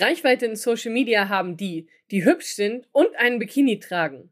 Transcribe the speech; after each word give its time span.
Reichweite 0.00 0.46
in 0.46 0.56
Social 0.56 0.92
Media 0.92 1.28
haben 1.28 1.56
die, 1.56 1.88
die 2.10 2.24
hübsch 2.24 2.54
sind 2.54 2.86
und 2.92 3.08
einen 3.16 3.38
Bikini 3.38 3.80
tragen. 3.80 4.30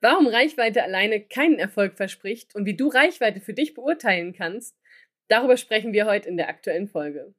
Warum 0.00 0.26
Reichweite 0.26 0.82
alleine 0.82 1.20
keinen 1.20 1.58
Erfolg 1.58 1.96
verspricht 1.96 2.54
und 2.54 2.64
wie 2.64 2.76
du 2.76 2.88
Reichweite 2.88 3.40
für 3.40 3.52
dich 3.52 3.74
beurteilen 3.74 4.32
kannst, 4.32 4.76
darüber 5.28 5.56
sprechen 5.56 5.92
wir 5.92 6.06
heute 6.06 6.28
in 6.28 6.36
der 6.36 6.48
aktuellen 6.48 6.88
Folge. 6.88 7.34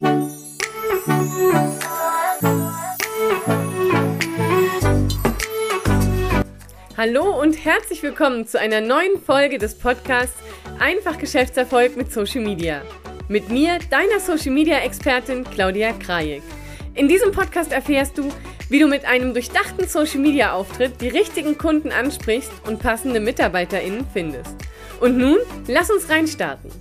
Hallo 6.97 7.41
und 7.41 7.65
herzlich 7.65 8.03
willkommen 8.03 8.45
zu 8.45 8.59
einer 8.59 8.81
neuen 8.81 9.19
Folge 9.19 9.57
des 9.57 9.75
Podcasts 9.77 10.37
Einfach 10.79 11.17
Geschäftserfolg 11.17 11.95
mit 11.95 12.11
Social 12.11 12.41
Media. 12.41 12.83
Mit 13.27 13.49
mir, 13.49 13.79
deiner 13.89 14.19
Social 14.19 14.51
Media 14.51 14.79
Expertin 14.79 15.43
Claudia 15.45 15.93
Krajek. 15.93 16.43
In 16.95 17.07
diesem 17.07 17.31
Podcast 17.31 17.71
erfährst 17.71 18.17
du, 18.17 18.29
wie 18.69 18.79
du 18.79 18.87
mit 18.87 19.05
einem 19.05 19.33
durchdachten 19.33 19.87
Social 19.87 20.19
Media 20.19 20.53
Auftritt 20.53 20.99
die 21.01 21.07
richtigen 21.07 21.57
Kunden 21.57 21.91
ansprichst 21.91 22.51
und 22.65 22.79
passende 22.79 23.19
MitarbeiterInnen 23.19 24.05
findest. 24.11 24.55
Und 24.99 25.17
nun, 25.17 25.37
lass 25.67 25.89
uns 25.89 26.09
reinstarten. 26.09 26.71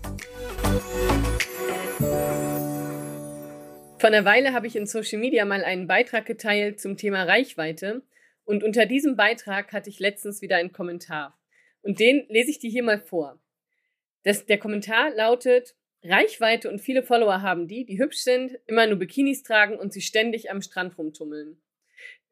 Vor 3.98 4.08
einer 4.08 4.24
Weile 4.24 4.52
habe 4.52 4.66
ich 4.66 4.76
in 4.76 4.86
Social 4.86 5.18
Media 5.18 5.44
mal 5.44 5.64
einen 5.64 5.86
Beitrag 5.86 6.26
geteilt 6.26 6.80
zum 6.80 6.96
Thema 6.96 7.24
Reichweite 7.24 8.02
und 8.44 8.64
unter 8.64 8.86
diesem 8.86 9.16
Beitrag 9.16 9.72
hatte 9.72 9.90
ich 9.90 9.98
letztens 9.98 10.40
wieder 10.40 10.56
einen 10.56 10.72
Kommentar. 10.72 11.38
Und 11.82 12.00
den 12.00 12.24
lese 12.28 12.50
ich 12.50 12.58
dir 12.58 12.70
hier 12.70 12.82
mal 12.82 12.98
vor. 12.98 13.38
Das, 14.24 14.46
der 14.46 14.58
Kommentar 14.58 15.10
lautet, 15.10 15.74
Reichweite 16.04 16.70
und 16.70 16.80
viele 16.80 17.02
Follower 17.02 17.42
haben 17.42 17.66
die, 17.66 17.84
die 17.84 17.98
hübsch 17.98 18.18
sind, 18.18 18.58
immer 18.66 18.86
nur 18.86 18.98
Bikinis 18.98 19.42
tragen 19.42 19.78
und 19.78 19.92
sich 19.92 20.06
ständig 20.06 20.50
am 20.50 20.62
Strand 20.62 20.96
rumtummeln. 20.96 21.60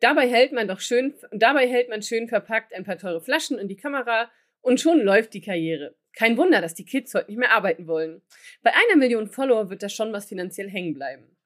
Dabei 0.00 0.28
hält 0.28 0.52
man 0.52 0.68
doch 0.68 0.80
schön, 0.80 1.14
dabei 1.32 1.66
hält 1.66 1.88
man 1.88 2.02
schön 2.02 2.28
verpackt 2.28 2.74
ein 2.74 2.84
paar 2.84 2.98
teure 2.98 3.20
Flaschen 3.20 3.58
in 3.58 3.68
die 3.68 3.76
Kamera 3.76 4.30
und 4.60 4.80
schon 4.80 5.00
läuft 5.00 5.34
die 5.34 5.40
Karriere. 5.40 5.96
Kein 6.14 6.36
Wunder, 6.36 6.60
dass 6.60 6.74
die 6.74 6.84
Kids 6.84 7.14
heute 7.14 7.30
nicht 7.30 7.38
mehr 7.38 7.52
arbeiten 7.52 7.86
wollen. 7.86 8.22
Bei 8.62 8.72
einer 8.72 8.96
Million 8.96 9.28
Follower 9.28 9.68
wird 9.68 9.82
da 9.82 9.88
schon 9.88 10.12
was 10.12 10.26
finanziell 10.26 10.70
hängen 10.70 10.94
bleiben. 10.94 11.36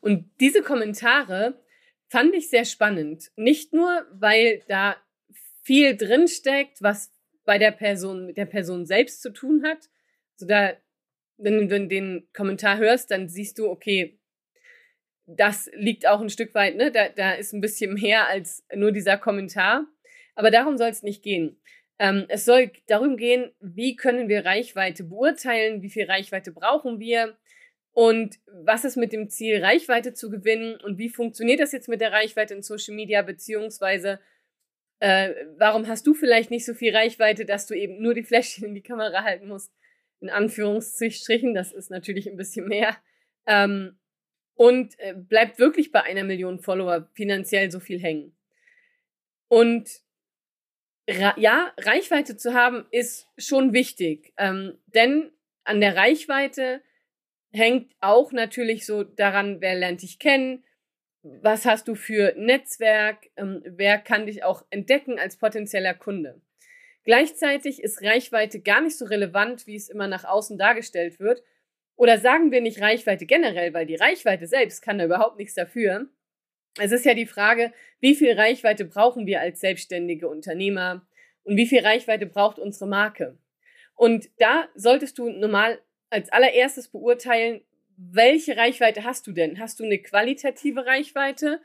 Und 0.00 0.30
diese 0.40 0.62
Kommentare 0.62 1.60
fand 2.08 2.34
ich 2.34 2.48
sehr 2.48 2.64
spannend. 2.64 3.30
Nicht 3.36 3.72
nur, 3.72 4.06
weil 4.12 4.62
da 4.68 4.96
viel 5.62 5.96
drinsteckt, 5.96 6.80
was 6.80 7.12
bei 7.44 7.58
der 7.58 7.72
Person, 7.72 8.26
mit 8.26 8.36
der 8.36 8.46
Person 8.46 8.86
selbst 8.86 9.22
zu 9.22 9.32
tun 9.32 9.62
hat. 9.64 9.88
So 10.36 10.46
da 10.46 10.74
wenn 11.38 11.68
du 11.68 11.86
den 11.88 12.28
Kommentar 12.32 12.78
hörst, 12.78 13.10
dann 13.10 13.28
siehst 13.28 13.58
du, 13.58 13.68
okay, 13.68 14.18
das 15.26 15.68
liegt 15.74 16.06
auch 16.06 16.20
ein 16.20 16.30
Stück 16.30 16.54
weit, 16.54 16.76
ne? 16.76 16.92
Da, 16.92 17.08
da 17.08 17.32
ist 17.32 17.52
ein 17.52 17.60
bisschen 17.60 17.94
mehr 17.94 18.28
als 18.28 18.64
nur 18.74 18.92
dieser 18.92 19.18
Kommentar. 19.18 19.86
Aber 20.34 20.50
darum 20.50 20.76
soll 20.76 20.88
es 20.88 21.02
nicht 21.02 21.22
gehen. 21.22 21.60
Ähm, 21.98 22.26
es 22.28 22.44
soll 22.44 22.70
darum 22.86 23.16
gehen, 23.16 23.50
wie 23.60 23.96
können 23.96 24.28
wir 24.28 24.44
Reichweite 24.44 25.04
beurteilen, 25.04 25.82
wie 25.82 25.90
viel 25.90 26.04
Reichweite 26.04 26.52
brauchen 26.52 27.00
wir 27.00 27.36
und 27.92 28.38
was 28.64 28.84
ist 28.84 28.96
mit 28.96 29.12
dem 29.12 29.30
Ziel, 29.30 29.64
Reichweite 29.64 30.12
zu 30.12 30.28
gewinnen 30.28 30.78
und 30.82 30.98
wie 30.98 31.08
funktioniert 31.08 31.58
das 31.58 31.72
jetzt 31.72 31.88
mit 31.88 32.02
der 32.02 32.12
Reichweite 32.12 32.52
in 32.52 32.62
Social 32.62 32.94
Media, 32.94 33.22
beziehungsweise 33.22 34.20
äh, 35.00 35.32
warum 35.56 35.88
hast 35.88 36.06
du 36.06 36.12
vielleicht 36.12 36.50
nicht 36.50 36.66
so 36.66 36.74
viel 36.74 36.94
Reichweite, 36.94 37.46
dass 37.46 37.66
du 37.66 37.74
eben 37.74 38.02
nur 38.02 38.12
die 38.12 38.24
Fläschchen 38.24 38.64
in 38.64 38.74
die 38.74 38.82
Kamera 38.82 39.22
halten 39.24 39.48
musst 39.48 39.72
in 40.20 40.30
Anführungsstrichen, 40.30 41.54
das 41.54 41.72
ist 41.72 41.90
natürlich 41.90 42.28
ein 42.28 42.36
bisschen 42.36 42.68
mehr, 42.68 42.96
ähm, 43.46 43.98
und 44.54 44.98
äh, 44.98 45.14
bleibt 45.14 45.58
wirklich 45.58 45.92
bei 45.92 46.02
einer 46.02 46.24
Million 46.24 46.60
Follower 46.60 47.10
finanziell 47.12 47.70
so 47.70 47.78
viel 47.78 48.00
hängen. 48.00 48.34
Und 49.48 49.88
ja, 51.08 51.72
Reichweite 51.78 52.36
zu 52.36 52.52
haben 52.54 52.84
ist 52.90 53.28
schon 53.38 53.72
wichtig, 53.72 54.32
ähm, 54.38 54.76
denn 54.86 55.30
an 55.62 55.80
der 55.80 55.94
Reichweite 55.94 56.82
hängt 57.52 57.94
auch 58.00 58.32
natürlich 58.32 58.86
so 58.86 59.04
daran, 59.04 59.60
wer 59.60 59.76
lernt 59.76 60.02
dich 60.02 60.18
kennen, 60.18 60.64
was 61.22 61.64
hast 61.64 61.86
du 61.88 61.94
für 61.94 62.34
Netzwerk, 62.36 63.30
ähm, 63.36 63.62
wer 63.66 63.98
kann 63.98 64.26
dich 64.26 64.42
auch 64.42 64.64
entdecken 64.70 65.18
als 65.18 65.36
potenzieller 65.36 65.94
Kunde. 65.94 66.40
Gleichzeitig 67.06 67.80
ist 67.82 68.02
Reichweite 68.02 68.60
gar 68.60 68.80
nicht 68.80 68.98
so 68.98 69.04
relevant, 69.04 69.68
wie 69.68 69.76
es 69.76 69.88
immer 69.88 70.08
nach 70.08 70.24
außen 70.24 70.58
dargestellt 70.58 71.20
wird. 71.20 71.42
Oder 71.94 72.18
sagen 72.18 72.50
wir 72.50 72.60
nicht 72.60 72.80
Reichweite 72.80 73.26
generell, 73.26 73.72
weil 73.72 73.86
die 73.86 73.94
Reichweite 73.94 74.48
selbst 74.48 74.82
kann 74.82 74.98
da 74.98 75.04
überhaupt 75.04 75.38
nichts 75.38 75.54
dafür. 75.54 76.08
Es 76.78 76.90
ist 76.90 77.04
ja 77.04 77.14
die 77.14 77.26
Frage, 77.26 77.72
wie 78.00 78.16
viel 78.16 78.32
Reichweite 78.32 78.84
brauchen 78.84 79.24
wir 79.26 79.40
als 79.40 79.60
selbstständige 79.60 80.28
Unternehmer 80.28 81.06
und 81.44 81.56
wie 81.56 81.66
viel 81.66 81.80
Reichweite 81.80 82.26
braucht 82.26 82.58
unsere 82.58 82.88
Marke. 82.88 83.38
Und 83.94 84.28
da 84.38 84.68
solltest 84.74 85.16
du 85.16 85.30
normal 85.30 85.80
als 86.10 86.30
allererstes 86.30 86.88
beurteilen, 86.88 87.62
welche 87.96 88.56
Reichweite 88.56 89.04
hast 89.04 89.28
du 89.28 89.32
denn? 89.32 89.60
Hast 89.60 89.78
du 89.78 89.84
eine 89.84 90.02
qualitative 90.02 90.84
Reichweite 90.84 91.60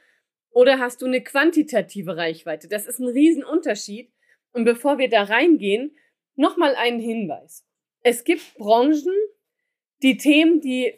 oder 0.52 0.78
hast 0.78 1.02
du 1.02 1.08
eine 1.08 1.22
quantitative 1.22 2.16
Reichweite? 2.16 2.68
Das 2.68 2.85
ist 2.85 3.00
ein 3.00 3.08
Riesenunterschied. 3.08 4.11
Und 4.54 4.66
bevor 4.66 4.98
wir 4.98 5.10
da 5.10 5.24
reingehen, 5.24 5.96
nochmal 6.36 6.76
einen 6.76 7.00
Hinweis. 7.00 7.66
Es 8.04 8.24
gibt 8.24 8.56
Branchen, 8.56 9.14
die 10.02 10.18
Themen, 10.18 10.62
die 10.62 10.94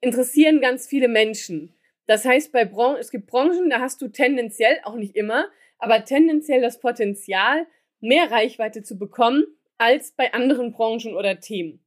interessieren 0.00 0.60
ganz 0.60 0.86
viele 0.86 1.08
Menschen. 1.08 1.74
Das 2.06 2.24
heißt, 2.24 2.52
bei 2.52 2.64
Bran 2.64 2.96
es 2.96 3.10
gibt 3.10 3.26
Branchen, 3.26 3.68
da 3.68 3.80
hast 3.80 4.00
du 4.00 4.08
tendenziell, 4.08 4.78
auch 4.84 4.94
nicht 4.94 5.16
immer, 5.16 5.48
aber 5.78 6.04
tendenziell 6.04 6.60
das 6.60 6.80
Potenzial, 6.80 7.66
mehr 8.00 8.30
Reichweite 8.30 8.82
zu 8.82 8.98
bekommen 8.98 9.44
als 9.78 10.12
bei 10.12 10.32
anderen 10.32 10.72
Branchen 10.72 11.14
oder 11.14 11.40
Themen. 11.40 11.84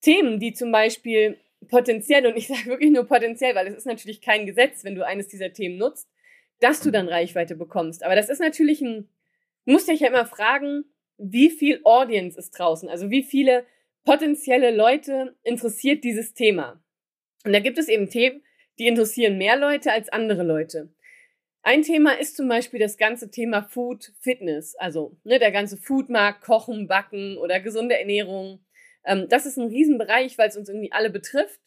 Themen, 0.00 0.38
die 0.38 0.52
zum 0.52 0.70
Beispiel 0.70 1.38
potenziell, 1.68 2.26
und 2.26 2.36
ich 2.36 2.46
sage 2.46 2.66
wirklich 2.66 2.90
nur 2.90 3.04
potenziell, 3.04 3.54
weil 3.54 3.66
es 3.66 3.74
ist 3.74 3.86
natürlich 3.86 4.20
kein 4.20 4.46
Gesetz, 4.46 4.84
wenn 4.84 4.94
du 4.94 5.04
eines 5.04 5.28
dieser 5.28 5.52
Themen 5.52 5.78
nutzt, 5.78 6.08
dass 6.60 6.80
du 6.80 6.90
dann 6.90 7.08
Reichweite 7.08 7.56
bekommst. 7.56 8.04
Aber 8.04 8.14
das 8.14 8.28
ist 8.28 8.40
natürlich 8.40 8.80
ein 8.82 9.08
musst 9.64 9.88
dich 9.88 10.00
ja 10.00 10.08
immer 10.08 10.26
fragen, 10.26 10.84
wie 11.18 11.50
viel 11.50 11.80
Audience 11.84 12.38
ist 12.38 12.50
draußen, 12.52 12.88
also 12.88 13.10
wie 13.10 13.22
viele 13.22 13.66
potenzielle 14.04 14.74
Leute 14.74 15.36
interessiert 15.42 16.04
dieses 16.04 16.34
Thema. 16.34 16.82
Und 17.44 17.52
da 17.52 17.60
gibt 17.60 17.78
es 17.78 17.88
eben 17.88 18.08
Themen, 18.08 18.42
die 18.78 18.86
interessieren 18.86 19.38
mehr 19.38 19.56
Leute 19.56 19.92
als 19.92 20.08
andere 20.08 20.42
Leute. 20.42 20.92
Ein 21.62 21.82
Thema 21.82 22.18
ist 22.18 22.36
zum 22.36 22.48
Beispiel 22.48 22.78
das 22.78 22.98
ganze 22.98 23.30
Thema 23.30 23.62
Food 23.62 24.12
Fitness, 24.20 24.74
also 24.76 25.16
ne, 25.24 25.38
der 25.38 25.50
ganze 25.50 25.78
Foodmarkt, 25.78 26.42
Kochen, 26.42 26.88
Backen 26.88 27.38
oder 27.38 27.60
gesunde 27.60 27.98
Ernährung. 27.98 28.62
Ähm, 29.04 29.28
das 29.30 29.46
ist 29.46 29.56
ein 29.56 29.68
Riesenbereich, 29.68 30.36
weil 30.36 30.48
es 30.48 30.56
uns 30.56 30.68
irgendwie 30.68 30.92
alle 30.92 31.08
betrifft 31.08 31.60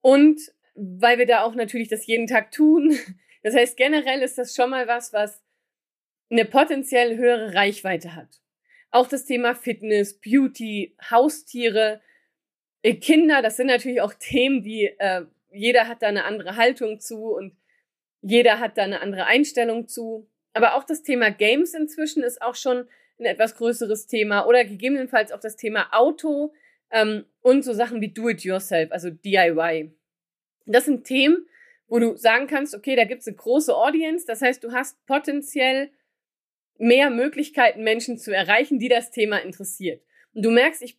und 0.00 0.40
weil 0.74 1.18
wir 1.18 1.26
da 1.26 1.44
auch 1.44 1.54
natürlich 1.54 1.88
das 1.88 2.06
jeden 2.06 2.26
Tag 2.26 2.50
tun. 2.50 2.96
Das 3.44 3.54
heißt, 3.54 3.76
generell 3.76 4.22
ist 4.22 4.38
das 4.38 4.54
schon 4.54 4.70
mal 4.70 4.88
was, 4.88 5.12
was 5.12 5.43
eine 6.30 6.44
potenziell 6.44 7.16
höhere 7.16 7.54
Reichweite 7.54 8.14
hat. 8.14 8.40
Auch 8.90 9.08
das 9.08 9.24
Thema 9.24 9.54
Fitness, 9.54 10.20
Beauty, 10.20 10.96
Haustiere, 11.10 12.00
äh, 12.82 12.94
Kinder, 12.94 13.42
das 13.42 13.56
sind 13.56 13.66
natürlich 13.66 14.00
auch 14.00 14.14
Themen, 14.14 14.62
die 14.62 14.86
äh, 14.98 15.24
jeder 15.50 15.88
hat 15.88 16.02
da 16.02 16.08
eine 16.08 16.24
andere 16.24 16.56
Haltung 16.56 17.00
zu 17.00 17.34
und 17.34 17.56
jeder 18.22 18.58
hat 18.58 18.76
da 18.78 18.82
eine 18.82 19.00
andere 19.00 19.26
Einstellung 19.26 19.86
zu. 19.86 20.28
Aber 20.52 20.74
auch 20.74 20.84
das 20.84 21.02
Thema 21.02 21.30
Games 21.30 21.74
inzwischen 21.74 22.22
ist 22.22 22.42
auch 22.42 22.54
schon 22.54 22.88
ein 23.18 23.26
etwas 23.26 23.56
größeres 23.56 24.06
Thema 24.06 24.46
oder 24.46 24.64
gegebenenfalls 24.64 25.32
auch 25.32 25.40
das 25.40 25.56
Thema 25.56 25.88
Auto 25.92 26.52
ähm, 26.90 27.24
und 27.40 27.64
so 27.64 27.72
Sachen 27.72 28.00
wie 28.00 28.12
Do-it-yourself, 28.12 28.90
also 28.92 29.10
DIY. 29.10 29.92
Das 30.66 30.86
sind 30.86 31.04
Themen, 31.04 31.46
wo 31.86 31.98
du 31.98 32.16
sagen 32.16 32.46
kannst, 32.46 32.74
okay, 32.74 32.96
da 32.96 33.04
gibt 33.04 33.20
es 33.20 33.28
eine 33.28 33.36
große 33.36 33.74
Audience, 33.74 34.26
das 34.26 34.42
heißt, 34.42 34.64
du 34.64 34.72
hast 34.72 35.04
potenziell 35.06 35.90
mehr 36.78 37.10
Möglichkeiten, 37.10 37.82
Menschen 37.82 38.18
zu 38.18 38.34
erreichen, 38.34 38.78
die 38.78 38.88
das 38.88 39.10
Thema 39.10 39.38
interessiert. 39.38 40.02
Und 40.34 40.44
du 40.44 40.50
merkst, 40.50 40.82
ich 40.82 40.98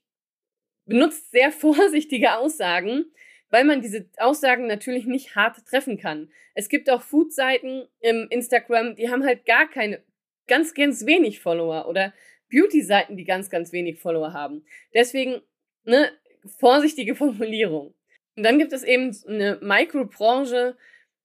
benutze 0.85 1.21
sehr 1.31 1.51
vorsichtige 1.51 2.35
Aussagen, 2.35 3.05
weil 3.49 3.63
man 3.63 3.81
diese 3.81 4.09
Aussagen 4.17 4.67
natürlich 4.67 5.05
nicht 5.05 5.35
hart 5.35 5.65
treffen 5.65 5.97
kann. 5.97 6.29
Es 6.55 6.69
gibt 6.69 6.89
auch 6.89 7.01
Food-Seiten 7.01 7.87
im 7.99 8.27
Instagram, 8.29 8.95
die 8.95 9.09
haben 9.09 9.23
halt 9.23 9.45
gar 9.45 9.69
keine, 9.69 10.01
ganz, 10.47 10.73
ganz 10.73 11.05
wenig 11.05 11.39
Follower 11.39 11.87
oder 11.87 12.13
Beauty-Seiten, 12.51 13.17
die 13.17 13.25
ganz, 13.25 13.49
ganz 13.49 13.71
wenig 13.71 13.99
Follower 13.99 14.33
haben. 14.33 14.65
Deswegen, 14.93 15.41
ne, 15.83 16.11
vorsichtige 16.59 17.15
Formulierung. 17.15 17.93
Und 18.35 18.43
dann 18.43 18.59
gibt 18.59 18.73
es 18.73 18.83
eben 18.83 19.15
eine 19.27 19.59
Mikrobranche, 19.61 20.77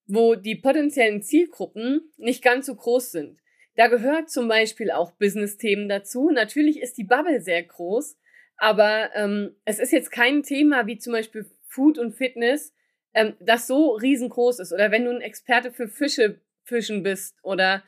wo 0.06 0.34
die 0.34 0.56
potenziellen 0.56 1.22
Zielgruppen 1.22 2.12
nicht 2.16 2.42
ganz 2.42 2.66
so 2.66 2.74
groß 2.74 3.12
sind. 3.12 3.38
Da 3.76 3.88
gehört 3.88 4.30
zum 4.30 4.48
Beispiel 4.48 4.90
auch 4.90 5.12
Business-Themen 5.12 5.88
dazu. 5.88 6.30
Natürlich 6.30 6.80
ist 6.80 6.98
die 6.98 7.04
Bubble 7.04 7.40
sehr 7.40 7.62
groß, 7.62 8.16
aber 8.56 9.10
ähm, 9.14 9.54
es 9.64 9.78
ist 9.78 9.92
jetzt 9.92 10.10
kein 10.10 10.42
Thema 10.42 10.86
wie 10.86 10.98
zum 10.98 11.12
Beispiel 11.12 11.46
Food 11.66 11.98
und 11.98 12.12
Fitness, 12.12 12.74
ähm, 13.14 13.34
das 13.40 13.66
so 13.66 13.92
riesengroß 13.92 14.58
ist. 14.58 14.72
Oder 14.72 14.90
wenn 14.90 15.04
du 15.04 15.10
ein 15.10 15.22
Experte 15.22 15.72
für 15.72 15.88
Fische, 15.88 16.40
Fischen 16.64 17.02
bist 17.02 17.36
oder 17.42 17.82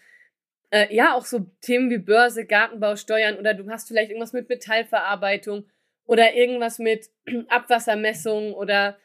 äh, 0.70 0.92
ja, 0.94 1.14
auch 1.14 1.26
so 1.26 1.46
Themen 1.60 1.90
wie 1.90 1.98
Börse, 1.98 2.46
Gartenbau, 2.46 2.96
Steuern 2.96 3.38
oder 3.38 3.54
du 3.54 3.68
hast 3.70 3.88
vielleicht 3.88 4.10
irgendwas 4.10 4.32
mit 4.32 4.48
Metallverarbeitung 4.48 5.66
oder 6.06 6.34
irgendwas 6.34 6.78
mit 6.78 7.10
Abwassermessung 7.48 8.54
oder 8.54 8.98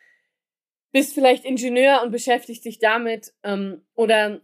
bist 0.94 1.14
vielleicht 1.14 1.46
Ingenieur 1.46 2.02
und 2.02 2.12
beschäftigst 2.12 2.66
dich 2.66 2.80
damit 2.80 3.34
ähm, 3.44 3.82
oder 3.94 4.42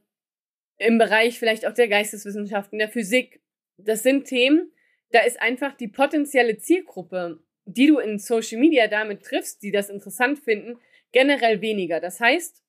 im 0.77 0.97
Bereich 0.97 1.39
vielleicht 1.39 1.65
auch 1.65 1.73
der 1.73 1.87
Geisteswissenschaften, 1.87 2.79
der 2.79 2.89
Physik. 2.89 3.41
Das 3.77 4.03
sind 4.03 4.25
Themen, 4.25 4.71
da 5.11 5.19
ist 5.19 5.41
einfach 5.41 5.75
die 5.75 5.87
potenzielle 5.87 6.57
Zielgruppe, 6.57 7.39
die 7.65 7.87
du 7.87 7.99
in 7.99 8.19
Social 8.19 8.59
Media 8.59 8.87
damit 8.87 9.23
triffst, 9.23 9.61
die 9.61 9.71
das 9.71 9.89
interessant 9.89 10.39
finden, 10.39 10.79
generell 11.11 11.61
weniger. 11.61 11.99
Das 11.99 12.19
heißt, 12.19 12.63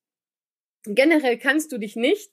generell 0.85 1.39
kannst 1.39 1.73
du 1.73 1.79
dich 1.79 1.97
nicht 1.97 2.33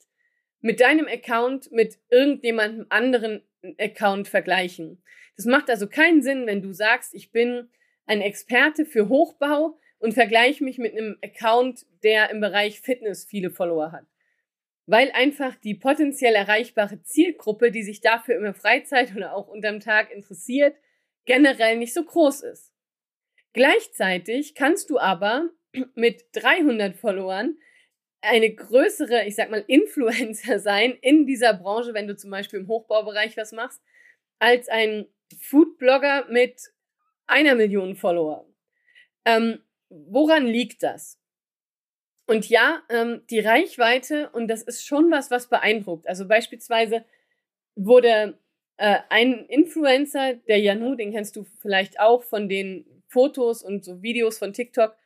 mit 0.60 0.80
deinem 0.80 1.08
Account 1.08 1.72
mit 1.72 1.98
irgendjemandem 2.10 2.86
anderen 2.88 3.42
Account 3.78 4.28
vergleichen. 4.28 5.02
Das 5.36 5.46
macht 5.46 5.70
also 5.70 5.88
keinen 5.88 6.22
Sinn, 6.22 6.46
wenn 6.46 6.62
du 6.62 6.72
sagst, 6.72 7.14
ich 7.14 7.32
bin 7.32 7.70
ein 8.06 8.20
Experte 8.20 8.84
für 8.84 9.08
Hochbau 9.08 9.78
und 9.98 10.14
vergleiche 10.14 10.62
mich 10.62 10.78
mit 10.78 10.92
einem 10.92 11.16
Account, 11.22 11.86
der 12.02 12.30
im 12.30 12.40
Bereich 12.40 12.80
Fitness 12.80 13.24
viele 13.24 13.50
Follower 13.50 13.92
hat. 13.92 14.06
Weil 14.92 15.10
einfach 15.12 15.56
die 15.56 15.72
potenziell 15.74 16.34
erreichbare 16.34 17.02
Zielgruppe, 17.02 17.70
die 17.70 17.82
sich 17.82 18.02
dafür 18.02 18.36
in 18.36 18.42
der 18.42 18.52
Freizeit 18.52 19.16
oder 19.16 19.34
auch 19.34 19.48
unterm 19.48 19.80
Tag 19.80 20.12
interessiert, 20.12 20.76
generell 21.24 21.78
nicht 21.78 21.94
so 21.94 22.04
groß 22.04 22.42
ist. 22.42 22.74
Gleichzeitig 23.54 24.54
kannst 24.54 24.90
du 24.90 24.98
aber 24.98 25.48
mit 25.94 26.26
300 26.32 26.94
Followern 26.94 27.56
eine 28.20 28.54
größere, 28.54 29.24
ich 29.24 29.34
sag 29.34 29.50
mal, 29.50 29.64
Influencer 29.66 30.58
sein 30.58 30.92
in 31.00 31.24
dieser 31.26 31.54
Branche, 31.54 31.94
wenn 31.94 32.06
du 32.06 32.14
zum 32.14 32.30
Beispiel 32.30 32.60
im 32.60 32.68
Hochbaubereich 32.68 33.38
was 33.38 33.52
machst, 33.52 33.80
als 34.40 34.68
ein 34.68 35.06
Foodblogger 35.40 36.26
mit 36.28 36.60
einer 37.26 37.54
Million 37.54 37.96
Follower. 37.96 38.46
Ähm, 39.24 39.64
woran 39.88 40.44
liegt 40.44 40.82
das? 40.82 41.18
Und 42.26 42.48
ja, 42.48 42.82
ähm, 42.88 43.22
die 43.30 43.40
Reichweite, 43.40 44.30
und 44.30 44.48
das 44.48 44.62
ist 44.62 44.86
schon 44.86 45.10
was, 45.10 45.30
was 45.30 45.48
beeindruckt. 45.48 46.08
Also 46.08 46.26
beispielsweise 46.26 47.04
wurde 47.74 48.38
äh, 48.76 48.98
ein 49.10 49.46
Influencer, 49.46 50.34
der 50.34 50.58
Janu, 50.58 50.94
den 50.94 51.12
kennst 51.12 51.36
du 51.36 51.44
vielleicht 51.60 52.00
auch 52.00 52.22
von 52.22 52.48
den 52.48 52.86
Fotos 53.08 53.62
und 53.62 53.84
so 53.84 54.02
Videos 54.02 54.38
von 54.38 54.52
TikTok, 54.52 54.96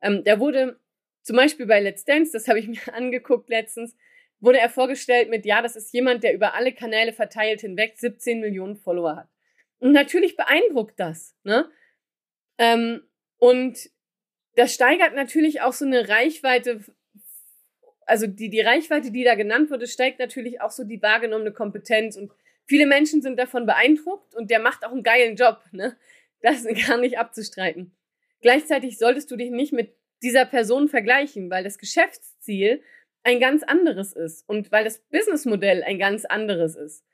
ähm, 0.00 0.22
der 0.24 0.38
wurde 0.38 0.78
zum 1.22 1.36
Beispiel 1.36 1.66
bei 1.66 1.80
Let's 1.80 2.04
Dance, 2.04 2.32
das 2.32 2.46
habe 2.46 2.60
ich 2.60 2.68
mir 2.86 2.94
angeguckt 2.94 3.48
letztens, 3.48 3.96
wurde 4.38 4.58
er 4.58 4.68
vorgestellt 4.68 5.30
mit, 5.30 5.44
ja, 5.46 5.62
das 5.62 5.76
ist 5.76 5.92
jemand, 5.92 6.22
der 6.22 6.34
über 6.34 6.54
alle 6.54 6.72
Kanäle 6.72 7.12
verteilt 7.12 7.62
hinweg 7.62 7.94
17 7.96 8.40
Millionen 8.40 8.76
Follower 8.76 9.16
hat. 9.16 9.28
Und 9.78 9.92
natürlich 9.92 10.36
beeindruckt 10.36 10.98
das, 11.00 11.34
ne? 11.42 11.70
Ähm, 12.58 13.02
und 13.38 13.90
das 14.56 14.74
steigert 14.74 15.14
natürlich 15.14 15.60
auch 15.60 15.72
so 15.72 15.84
eine 15.84 16.08
Reichweite, 16.08 16.80
also 18.06 18.26
die, 18.26 18.48
die 18.48 18.60
Reichweite, 18.60 19.12
die 19.12 19.22
da 19.22 19.34
genannt 19.34 19.70
wurde, 19.70 19.86
steigt 19.86 20.18
natürlich 20.18 20.60
auch 20.60 20.70
so 20.70 20.84
die 20.84 21.00
wahrgenommene 21.00 21.52
Kompetenz 21.52 22.16
und 22.16 22.32
viele 22.64 22.86
Menschen 22.86 23.22
sind 23.22 23.38
davon 23.38 23.66
beeindruckt 23.66 24.34
und 24.34 24.50
der 24.50 24.58
macht 24.58 24.84
auch 24.84 24.92
einen 24.92 25.02
geilen 25.02 25.36
Job, 25.36 25.60
ne? 25.72 25.96
Das 26.40 26.64
ist 26.64 26.86
gar 26.88 26.96
nicht 26.98 27.18
abzustreiten. 27.18 27.94
Gleichzeitig 28.40 28.98
solltest 28.98 29.30
du 29.30 29.36
dich 29.36 29.50
nicht 29.50 29.72
mit 29.72 29.94
dieser 30.22 30.46
Person 30.46 30.88
vergleichen, 30.88 31.50
weil 31.50 31.62
das 31.62 31.78
Geschäftsziel 31.78 32.82
ein 33.22 33.40
ganz 33.40 33.62
anderes 33.62 34.12
ist 34.12 34.48
und 34.48 34.72
weil 34.72 34.84
das 34.84 34.98
Businessmodell 35.10 35.82
ein 35.82 35.98
ganz 35.98 36.24
anderes 36.24 36.76
ist. 36.76 37.04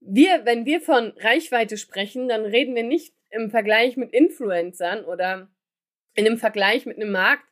Wir, 0.00 0.46
wenn 0.46 0.64
wir 0.64 0.80
von 0.80 1.12
Reichweite 1.18 1.76
sprechen, 1.76 2.28
dann 2.28 2.46
reden 2.46 2.74
wir 2.74 2.84
nicht 2.84 3.14
im 3.28 3.50
Vergleich 3.50 3.96
mit 3.98 4.12
Influencern 4.12 5.04
oder 5.04 5.50
in 6.14 6.26
einem 6.26 6.38
Vergleich 6.38 6.86
mit 6.86 6.96
einem 6.96 7.12
Markt, 7.12 7.44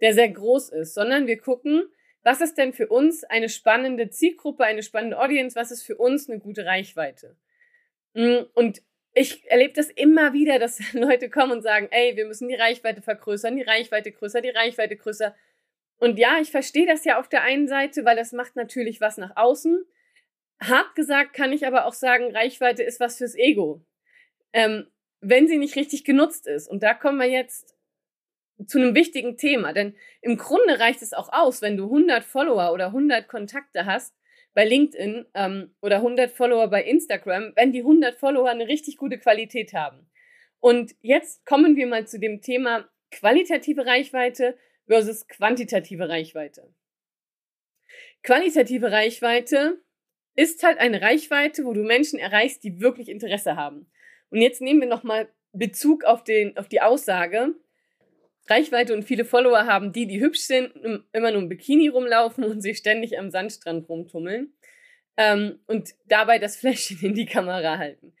der 0.00 0.12
sehr 0.14 0.28
groß 0.28 0.70
ist, 0.70 0.94
sondern 0.94 1.26
wir 1.26 1.38
gucken, 1.38 1.84
was 2.22 2.40
ist 2.40 2.58
denn 2.58 2.72
für 2.72 2.88
uns 2.88 3.24
eine 3.24 3.48
spannende 3.48 4.10
Zielgruppe, 4.10 4.64
eine 4.64 4.82
spannende 4.82 5.18
Audience, 5.18 5.54
was 5.54 5.70
ist 5.70 5.84
für 5.84 5.96
uns 5.96 6.28
eine 6.28 6.40
gute 6.40 6.66
Reichweite. 6.66 7.36
Mm, 8.14 8.38
und 8.54 8.82
ich 9.14 9.48
erlebe 9.50 9.74
das 9.74 9.90
immer 9.90 10.32
wieder, 10.32 10.58
dass 10.58 10.80
Leute 10.92 11.30
kommen 11.30 11.52
und 11.52 11.62
sagen, 11.62 11.88
ey, 11.90 12.16
wir 12.16 12.26
müssen 12.26 12.48
die 12.48 12.54
Reichweite 12.54 13.00
vergrößern, 13.00 13.56
die 13.56 13.62
Reichweite 13.62 14.10
größer, 14.12 14.40
die 14.40 14.50
Reichweite 14.50 14.96
größer. 14.96 15.34
Und 15.98 16.18
ja, 16.18 16.38
ich 16.40 16.50
verstehe 16.50 16.86
das 16.86 17.04
ja 17.04 17.18
auf 17.18 17.28
der 17.28 17.42
einen 17.42 17.68
Seite, 17.68 18.04
weil 18.04 18.16
das 18.16 18.32
macht 18.32 18.56
natürlich 18.56 19.00
was 19.00 19.16
nach 19.18 19.36
außen. 19.36 19.84
Hart 20.60 20.94
gesagt 20.94 21.32
kann 21.32 21.52
ich 21.52 21.66
aber 21.66 21.86
auch 21.86 21.94
sagen, 21.94 22.34
Reichweite 22.34 22.82
ist 22.82 22.98
was 23.00 23.18
fürs 23.18 23.34
Ego. 23.36 23.84
Ähm, 24.52 24.88
wenn 25.20 25.46
sie 25.46 25.58
nicht 25.58 25.76
richtig 25.76 26.04
genutzt 26.04 26.46
ist. 26.46 26.68
Und 26.68 26.82
da 26.82 26.92
kommen 26.92 27.18
wir 27.18 27.28
jetzt 27.28 27.75
zu 28.66 28.78
einem 28.78 28.94
wichtigen 28.94 29.36
Thema. 29.36 29.72
Denn 29.72 29.94
im 30.22 30.36
Grunde 30.36 30.78
reicht 30.78 31.02
es 31.02 31.12
auch 31.12 31.32
aus, 31.32 31.62
wenn 31.62 31.76
du 31.76 31.84
100 31.84 32.24
Follower 32.24 32.72
oder 32.72 32.86
100 32.86 33.28
Kontakte 33.28 33.86
hast, 33.86 34.14
bei 34.54 34.64
LinkedIn 34.64 35.26
ähm, 35.34 35.74
oder 35.82 35.96
100 35.96 36.30
Follower 36.30 36.68
bei 36.68 36.82
Instagram, 36.82 37.52
wenn 37.56 37.72
die 37.72 37.80
100 37.80 38.16
Follower 38.16 38.48
eine 38.48 38.66
richtig 38.66 38.96
gute 38.96 39.18
Qualität 39.18 39.74
haben. 39.74 40.08
Und 40.60 40.96
jetzt 41.02 41.44
kommen 41.44 41.76
wir 41.76 41.86
mal 41.86 42.06
zu 42.06 42.18
dem 42.18 42.40
Thema 42.40 42.88
qualitative 43.10 43.84
Reichweite 43.84 44.56
versus 44.86 45.28
quantitative 45.28 46.08
Reichweite. 46.08 46.72
Qualitative 48.22 48.90
Reichweite 48.90 49.82
ist 50.36 50.62
halt 50.62 50.78
eine 50.78 51.02
Reichweite, 51.02 51.64
wo 51.66 51.74
du 51.74 51.82
Menschen 51.82 52.18
erreichst, 52.18 52.64
die 52.64 52.80
wirklich 52.80 53.10
Interesse 53.10 53.56
haben. 53.56 53.90
Und 54.30 54.40
jetzt 54.40 54.62
nehmen 54.62 54.80
wir 54.80 54.88
nochmal 54.88 55.28
Bezug 55.52 56.04
auf, 56.04 56.24
den, 56.24 56.56
auf 56.56 56.68
die 56.68 56.80
Aussage, 56.80 57.54
Reichweite 58.48 58.94
und 58.94 59.04
viele 59.04 59.24
Follower 59.24 59.66
haben 59.66 59.92
die, 59.92 60.06
die 60.06 60.20
hübsch 60.20 60.40
sind, 60.40 60.72
immer 61.12 61.32
nur 61.32 61.42
im 61.42 61.48
Bikini 61.48 61.88
rumlaufen 61.88 62.44
und 62.44 62.60
sich 62.60 62.78
ständig 62.78 63.18
am 63.18 63.30
Sandstrand 63.30 63.88
rumtummeln 63.88 64.52
ähm, 65.16 65.58
und 65.66 65.94
dabei 66.06 66.38
das 66.38 66.56
Fläschchen 66.56 66.98
in 67.00 67.14
die 67.14 67.26
Kamera 67.26 67.78
halten. 67.78 68.12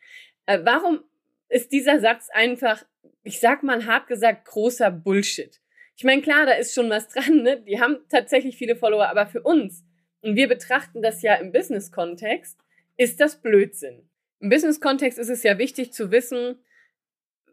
Äh, 0.46 0.60
warum 0.64 1.00
ist 1.48 1.72
dieser 1.72 2.00
Satz 2.00 2.28
einfach, 2.32 2.84
ich 3.22 3.40
sag 3.40 3.62
mal 3.62 3.86
hart 3.86 4.08
gesagt, 4.08 4.46
großer 4.46 4.90
Bullshit? 4.90 5.60
Ich 5.96 6.04
meine, 6.04 6.22
klar, 6.22 6.44
da 6.44 6.52
ist 6.52 6.74
schon 6.74 6.90
was 6.90 7.08
dran, 7.08 7.42
ne? 7.42 7.62
Die 7.62 7.80
haben 7.80 7.98
tatsächlich 8.10 8.56
viele 8.56 8.76
Follower, 8.76 9.08
aber 9.08 9.26
für 9.26 9.42
uns, 9.42 9.84
und 10.20 10.36
wir 10.36 10.48
betrachten 10.48 11.02
das 11.02 11.22
ja 11.22 11.34
im 11.36 11.52
Business-Kontext, 11.52 12.58
ist 12.96 13.20
das 13.20 13.40
Blödsinn. 13.40 14.08
Im 14.40 14.50
Business-Kontext 14.50 15.18
ist 15.18 15.30
es 15.30 15.42
ja 15.42 15.58
wichtig 15.58 15.92
zu 15.92 16.10
wissen, 16.10 16.58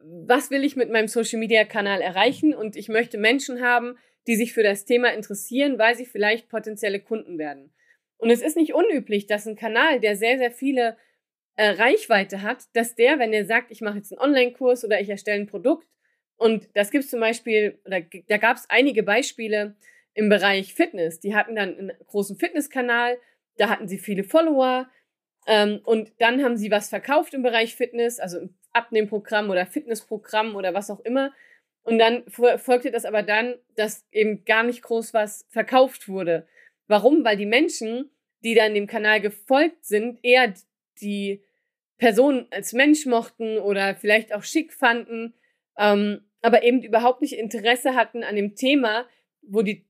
was 0.03 0.51
will 0.51 0.63
ich 0.63 0.75
mit 0.75 0.89
meinem 0.89 1.07
Social-Media-Kanal 1.07 2.01
erreichen 2.01 2.53
und 2.53 2.75
ich 2.75 2.89
möchte 2.89 3.17
Menschen 3.17 3.61
haben, 3.61 3.97
die 4.27 4.35
sich 4.35 4.53
für 4.53 4.63
das 4.63 4.85
Thema 4.85 5.13
interessieren, 5.13 5.77
weil 5.77 5.95
sie 5.95 6.05
vielleicht 6.05 6.49
potenzielle 6.49 6.99
Kunden 6.99 7.37
werden. 7.37 7.73
Und 8.17 8.29
es 8.29 8.41
ist 8.41 8.57
nicht 8.57 8.73
unüblich, 8.73 9.27
dass 9.27 9.45
ein 9.45 9.55
Kanal, 9.55 9.99
der 9.99 10.15
sehr, 10.15 10.37
sehr 10.37 10.51
viele 10.51 10.97
äh, 11.55 11.69
Reichweite 11.69 12.41
hat, 12.41 12.65
dass 12.73 12.95
der, 12.95 13.19
wenn 13.19 13.33
er 13.33 13.45
sagt, 13.45 13.71
ich 13.71 13.81
mache 13.81 13.97
jetzt 13.97 14.11
einen 14.11 14.21
Online-Kurs 14.21 14.85
oder 14.85 14.99
ich 14.99 15.09
erstelle 15.09 15.41
ein 15.41 15.47
Produkt, 15.47 15.87
und 16.35 16.67
das 16.73 16.91
gibt 16.91 17.05
es 17.05 17.09
zum 17.09 17.19
Beispiel, 17.19 17.79
oder 17.85 18.01
da 18.27 18.37
gab 18.37 18.57
es 18.57 18.69
einige 18.69 19.03
Beispiele 19.03 19.75
im 20.13 20.29
Bereich 20.29 20.73
Fitness. 20.73 21.19
Die 21.19 21.35
hatten 21.35 21.55
dann 21.55 21.77
einen 21.77 21.91
großen 22.07 22.37
Fitnesskanal, 22.37 23.17
da 23.57 23.69
hatten 23.69 23.87
sie 23.87 23.99
viele 23.99 24.23
Follower, 24.23 24.89
ähm, 25.45 25.79
und 25.83 26.11
dann 26.19 26.43
haben 26.43 26.57
sie 26.57 26.71
was 26.71 26.89
verkauft 26.89 27.33
im 27.33 27.43
Bereich 27.43 27.75
Fitness, 27.75 28.19
also 28.19 28.39
im 28.39 28.55
Abnehmprogramm 28.73 29.49
oder 29.49 29.65
Fitnessprogramm 29.65 30.55
oder 30.55 30.73
was 30.73 30.89
auch 30.89 30.99
immer. 31.01 31.31
Und 31.83 31.99
dann 31.99 32.23
folgte 32.27 32.91
das 32.91 33.05
aber 33.05 33.23
dann, 33.23 33.55
dass 33.75 34.05
eben 34.11 34.45
gar 34.45 34.63
nicht 34.63 34.81
groß 34.83 35.13
was 35.13 35.45
verkauft 35.49 36.07
wurde. 36.07 36.47
Warum? 36.87 37.23
Weil 37.23 37.37
die 37.37 37.45
Menschen, 37.45 38.09
die 38.43 38.55
dann 38.55 38.73
dem 38.73 38.87
Kanal 38.87 39.21
gefolgt 39.21 39.85
sind, 39.85 40.19
eher 40.23 40.53
die 41.01 41.43
Person 41.97 42.47
als 42.51 42.73
Mensch 42.73 43.05
mochten 43.05 43.57
oder 43.57 43.95
vielleicht 43.95 44.33
auch 44.33 44.43
schick 44.43 44.73
fanden, 44.73 45.33
ähm, 45.77 46.21
aber 46.41 46.63
eben 46.63 46.83
überhaupt 46.83 47.21
nicht 47.21 47.37
Interesse 47.37 47.95
hatten 47.95 48.23
an 48.23 48.35
dem 48.35 48.55
Thema, 48.55 49.05
wo 49.41 49.61
die 49.61 49.85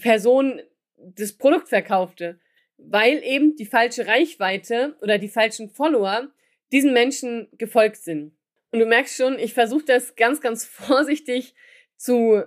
Person 0.00 0.60
das 0.96 1.32
Produkt 1.32 1.68
verkaufte, 1.68 2.38
weil 2.78 3.22
eben 3.22 3.56
die 3.56 3.66
falsche 3.66 4.06
Reichweite 4.06 4.96
oder 5.00 5.18
die 5.18 5.28
falschen 5.28 5.68
Follower 5.70 6.28
diesen 6.72 6.92
Menschen 6.92 7.48
gefolgt 7.52 7.98
sind. 7.98 8.36
Und 8.72 8.80
du 8.80 8.86
merkst 8.86 9.16
schon, 9.16 9.38
ich 9.38 9.54
versuche 9.54 9.84
das 9.84 10.16
ganz, 10.16 10.40
ganz 10.40 10.64
vorsichtig 10.66 11.54
zu 11.96 12.42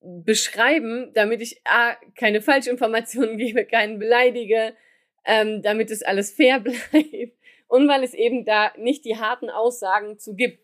beschreiben, 0.00 1.12
damit 1.14 1.40
ich 1.40 1.60
A, 1.64 1.96
keine 2.18 2.42
Falschinformationen 2.42 3.38
gebe, 3.38 3.64
keinen 3.64 3.98
beleidige, 3.98 4.76
ähm, 5.24 5.62
damit 5.62 5.90
es 5.90 6.02
alles 6.02 6.30
fair 6.30 6.60
bleibt 6.92 7.36
und 7.68 7.88
weil 7.88 8.04
es 8.04 8.12
eben 8.12 8.44
da 8.44 8.72
nicht 8.76 9.04
die 9.04 9.16
harten 9.16 9.48
Aussagen 9.48 10.18
zu 10.18 10.34
gibt. 10.34 10.62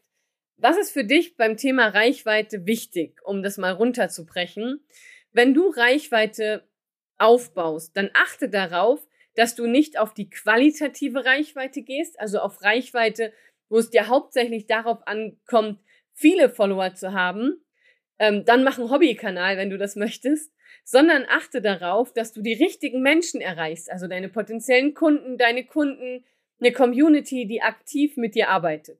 Was 0.59 0.76
ist 0.76 0.90
für 0.90 1.04
dich 1.04 1.37
beim 1.37 1.57
Thema 1.57 1.88
Reichweite 1.88 2.66
wichtig, 2.66 3.19
um 3.25 3.42
das 3.42 3.57
mal 3.57 3.73
runterzubrechen? 3.73 4.85
wenn 5.33 5.54
du 5.54 5.69
Reichweite 5.69 6.64
aufbaust, 7.19 7.97
dann 7.97 8.11
achte 8.14 8.49
darauf, 8.49 9.07
dass 9.34 9.54
du 9.54 9.66
nicht 9.66 9.99
auf 9.99 10.14
die 10.14 10.28
qualitative 10.28 11.25
Reichweite 11.25 11.82
gehst, 11.82 12.18
also 12.20 12.38
auf 12.40 12.62
Reichweite, 12.62 13.32
wo 13.68 13.78
es 13.78 13.90
dir 13.90 14.08
hauptsächlich 14.08 14.66
darauf 14.66 15.06
ankommt, 15.06 15.80
viele 16.12 16.50
Follower 16.50 16.94
zu 16.94 17.12
haben. 17.12 17.64
Ähm, 18.18 18.44
dann 18.44 18.64
mach 18.64 18.78
einen 18.78 18.90
Hobbykanal, 18.90 19.56
wenn 19.56 19.70
du 19.70 19.78
das 19.78 19.96
möchtest, 19.96 20.52
sondern 20.84 21.25
achte 21.28 21.62
darauf, 21.62 22.12
dass 22.12 22.32
du 22.32 22.42
die 22.42 22.52
richtigen 22.52 23.00
Menschen 23.02 23.40
erreichst, 23.40 23.90
also 23.90 24.08
deine 24.08 24.28
potenziellen 24.28 24.94
Kunden, 24.94 25.38
deine 25.38 25.64
Kunden, 25.64 26.25
eine 26.60 26.72
Community, 26.72 27.46
die 27.46 27.62
aktiv 27.62 28.16
mit 28.16 28.34
dir 28.34 28.49
arbeitet. 28.49 28.99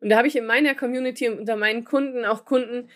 Und 0.00 0.08
da 0.08 0.16
habe 0.16 0.28
ich 0.28 0.36
in 0.36 0.46
meiner 0.46 0.74
Community 0.74 1.28
und 1.28 1.40
unter 1.40 1.56
meinen 1.56 1.84
Kunden 1.84 2.24
auch 2.24 2.44
Kunden, 2.44 2.88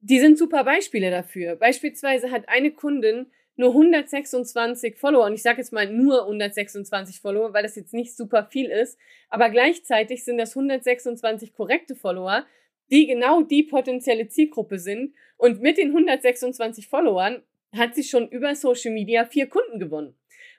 die 0.00 0.18
sind 0.18 0.38
super 0.38 0.64
Beispiele 0.64 1.10
dafür. 1.10 1.56
Beispielsweise 1.56 2.30
hat 2.30 2.48
eine 2.48 2.72
Kundin 2.72 3.30
nur 3.56 3.70
126 3.70 4.96
Follower. 4.96 5.26
Und 5.26 5.34
ich 5.34 5.42
sage 5.42 5.58
jetzt 5.58 5.72
mal 5.72 5.90
nur 5.90 6.22
126 6.22 7.20
Follower, 7.20 7.52
weil 7.52 7.62
das 7.62 7.76
jetzt 7.76 7.94
nicht 7.94 8.16
super 8.16 8.44
viel 8.44 8.70
ist, 8.70 8.98
aber 9.28 9.50
gleichzeitig 9.50 10.24
sind 10.24 10.38
das 10.38 10.56
126 10.56 11.54
korrekte 11.54 11.94
Follower, 11.94 12.44
die 12.90 13.06
genau 13.06 13.42
die 13.42 13.62
potenzielle 13.62 14.28
Zielgruppe 14.28 14.78
sind. 14.78 15.14
Und 15.36 15.60
mit 15.60 15.78
den 15.78 15.88
126 15.88 16.88
Followern 16.88 17.42
hat 17.72 17.94
sie 17.94 18.04
schon 18.04 18.28
über 18.28 18.54
Social 18.54 18.92
Media 18.92 19.24
vier 19.24 19.48
Kunden 19.48 19.78
gewonnen. 19.78 20.14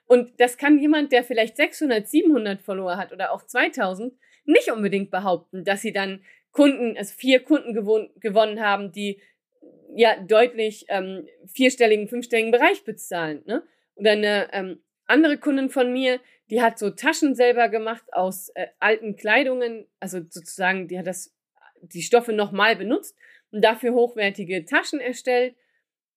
Und 0.06 0.38
das 0.38 0.56
kann 0.56 0.78
jemand, 0.78 1.12
der 1.12 1.24
vielleicht 1.24 1.56
600, 1.56 2.08
700 2.08 2.62
Follower 2.62 2.96
hat 2.96 3.12
oder 3.12 3.32
auch 3.32 3.44
2000, 3.44 4.14
nicht 4.44 4.70
unbedingt 4.70 5.10
behaupten, 5.10 5.64
dass 5.64 5.82
sie 5.82 5.92
dann 5.92 6.22
Kunden, 6.52 6.96
also 6.96 7.12
vier 7.16 7.40
Kunden 7.40 7.74
gewon 7.74 8.10
gewonnen 8.20 8.60
haben, 8.60 8.92
die 8.92 9.20
ja 9.96 10.16
deutlich 10.20 10.84
ähm, 10.88 11.26
vierstelligen, 11.46 12.06
fünfstelligen 12.06 12.52
Bereich 12.52 12.84
bezahlen. 12.84 13.42
Ne? 13.46 13.62
Und 13.94 14.06
eine 14.06 14.52
ähm, 14.52 14.82
andere 15.06 15.38
Kundin 15.38 15.70
von 15.70 15.92
mir, 15.92 16.20
die 16.50 16.60
hat 16.60 16.78
so 16.78 16.90
Taschen 16.90 17.34
selber 17.34 17.68
gemacht 17.68 18.04
aus 18.12 18.50
äh, 18.50 18.66
alten 18.78 19.16
Kleidungen, 19.16 19.86
also 19.98 20.18
sozusagen, 20.28 20.86
die 20.86 20.98
hat 20.98 21.06
das, 21.06 21.34
die 21.80 22.02
Stoffe 22.02 22.34
nochmal 22.34 22.76
benutzt 22.76 23.16
und 23.50 23.64
dafür 23.64 23.94
hochwertige 23.94 24.66
Taschen 24.66 25.00
erstellt. 25.00 25.56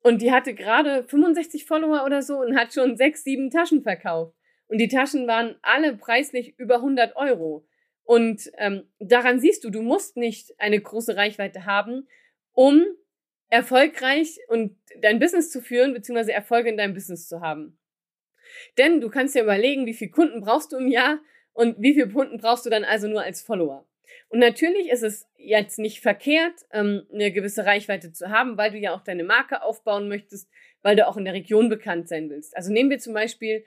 Und 0.02 0.22
die 0.22 0.32
hatte 0.32 0.54
gerade 0.54 1.06
65 1.06 1.66
Follower 1.66 2.04
oder 2.06 2.22
so 2.22 2.40
und 2.40 2.58
hat 2.58 2.74
schon 2.74 2.98
sechs, 2.98 3.24
sieben 3.24 3.50
Taschen 3.50 3.82
verkauft. 3.82 4.36
Und 4.68 4.78
die 4.80 4.88
Taschen 4.88 5.26
waren 5.28 5.56
alle 5.62 5.96
preislich 5.96 6.58
über 6.58 6.76
100 6.76 7.16
Euro. 7.16 7.66
Und 8.04 8.52
ähm, 8.58 8.84
daran 9.00 9.40
siehst 9.40 9.64
du, 9.64 9.70
du 9.70 9.82
musst 9.82 10.18
nicht 10.18 10.54
eine 10.60 10.80
große 10.80 11.16
Reichweite 11.16 11.66
haben, 11.66 12.08
um 12.54 12.86
erfolgreich 13.50 14.40
und 14.48 14.78
dein 15.02 15.20
Business 15.20 15.52
zu 15.52 15.62
führen, 15.62 15.94
beziehungsweise 15.94 16.34
Erfolge 16.34 16.70
in 16.70 16.78
deinem 16.78 16.94
Business 16.94 17.28
zu 17.28 17.42
haben. 17.42 17.78
Denn 18.78 19.02
du 19.02 19.10
kannst 19.10 19.36
ja 19.36 19.44
überlegen, 19.44 19.86
wie 19.86 19.94
viele 19.94 20.12
Kunden 20.12 20.42
brauchst 20.42 20.72
du 20.72 20.78
im 20.78 20.88
Jahr 20.88 21.20
und 21.54 21.76
wie 21.80 21.94
viele 21.94 22.10
Kunden 22.10 22.38
brauchst 22.38 22.66
du 22.66 22.70
dann 22.70 22.84
also 22.84 23.08
nur 23.08 23.22
als 23.22 23.42
Follower. 23.42 23.86
Und 24.30 24.40
natürlich 24.40 24.90
ist 24.90 25.04
es 25.04 25.28
jetzt 25.38 25.80
nicht 25.80 26.02
verkehrt, 26.02 26.54
ähm, 26.72 27.06
eine 27.12 27.32
gewisse 27.32 27.66
Reichweite 27.66 28.12
zu 28.12 28.30
haben, 28.30 28.58
weil 28.58 28.72
du 28.72 28.78
ja 28.78 28.94
auch 28.94 29.04
deine 29.04 29.24
Marke 29.24 29.64
aufbauen 29.64 30.08
möchtest, 30.08 30.50
weil 30.82 30.96
du 30.96 31.08
auch 31.08 31.18
in 31.18 31.26
der 31.26 31.34
Region 31.34 31.70
bekannt 31.70 32.08
sein 32.08 32.30
willst. 32.30 32.56
Also 32.56 32.72
nehmen 32.72 32.90
wir 32.90 33.00
zum 33.00 33.14
Beispiel 33.14 33.66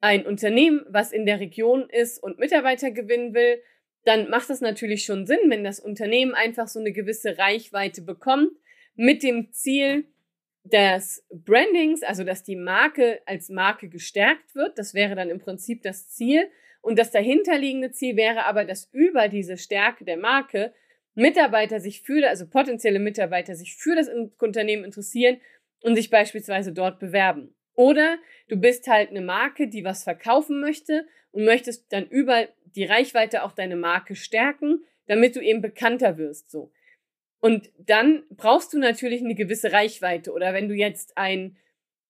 ein 0.00 0.26
Unternehmen, 0.26 0.84
was 0.88 1.12
in 1.12 1.26
der 1.26 1.40
Region 1.40 1.88
ist 1.88 2.22
und 2.22 2.38
Mitarbeiter 2.38 2.90
gewinnen 2.90 3.34
will, 3.34 3.62
dann 4.04 4.30
macht 4.30 4.50
das 4.50 4.60
natürlich 4.60 5.04
schon 5.04 5.26
Sinn, 5.26 5.38
wenn 5.48 5.64
das 5.64 5.80
Unternehmen 5.80 6.34
einfach 6.34 6.68
so 6.68 6.78
eine 6.78 6.92
gewisse 6.92 7.38
Reichweite 7.38 8.02
bekommt, 8.02 8.52
mit 8.96 9.22
dem 9.22 9.52
Ziel 9.52 10.06
des 10.64 11.24
Brandings, 11.30 12.02
also 12.02 12.24
dass 12.24 12.42
die 12.42 12.56
Marke 12.56 13.20
als 13.24 13.48
Marke 13.48 13.88
gestärkt 13.88 14.54
wird. 14.54 14.78
Das 14.78 14.94
wäre 14.94 15.14
dann 15.14 15.30
im 15.30 15.38
Prinzip 15.38 15.82
das 15.82 16.08
Ziel. 16.08 16.48
Und 16.80 16.98
das 16.98 17.10
dahinterliegende 17.10 17.92
Ziel 17.92 18.16
wäre 18.16 18.44
aber, 18.44 18.64
dass 18.64 18.88
über 18.92 19.28
diese 19.28 19.56
Stärke 19.56 20.04
der 20.04 20.16
Marke 20.16 20.72
Mitarbeiter 21.14 21.80
sich 21.80 22.02
für, 22.02 22.28
also 22.28 22.46
potenzielle 22.46 22.98
Mitarbeiter 22.98 23.54
sich 23.54 23.76
für 23.76 23.94
das 23.94 24.08
Unternehmen 24.38 24.84
interessieren 24.84 25.40
und 25.82 25.96
sich 25.96 26.10
beispielsweise 26.10 26.72
dort 26.72 26.98
bewerben. 26.98 27.54
Oder 27.74 28.18
du 28.48 28.56
bist 28.56 28.86
halt 28.86 29.10
eine 29.10 29.20
Marke, 29.20 29.68
die 29.68 29.84
was 29.84 30.04
verkaufen 30.04 30.60
möchte 30.60 31.06
und 31.30 31.44
möchtest 31.44 31.92
dann 31.92 32.06
über 32.06 32.48
die 32.74 32.84
Reichweite 32.84 33.44
auch 33.44 33.52
deine 33.52 33.76
Marke 33.76 34.14
stärken, 34.14 34.84
damit 35.06 35.36
du 35.36 35.40
eben 35.40 35.62
bekannter 35.62 36.18
wirst, 36.18 36.50
so. 36.50 36.72
Und 37.40 37.70
dann 37.78 38.24
brauchst 38.30 38.72
du 38.72 38.78
natürlich 38.78 39.22
eine 39.22 39.34
gewisse 39.34 39.72
Reichweite. 39.72 40.32
Oder 40.32 40.54
wenn 40.54 40.68
du 40.68 40.74
jetzt 40.74 41.16
ein 41.16 41.56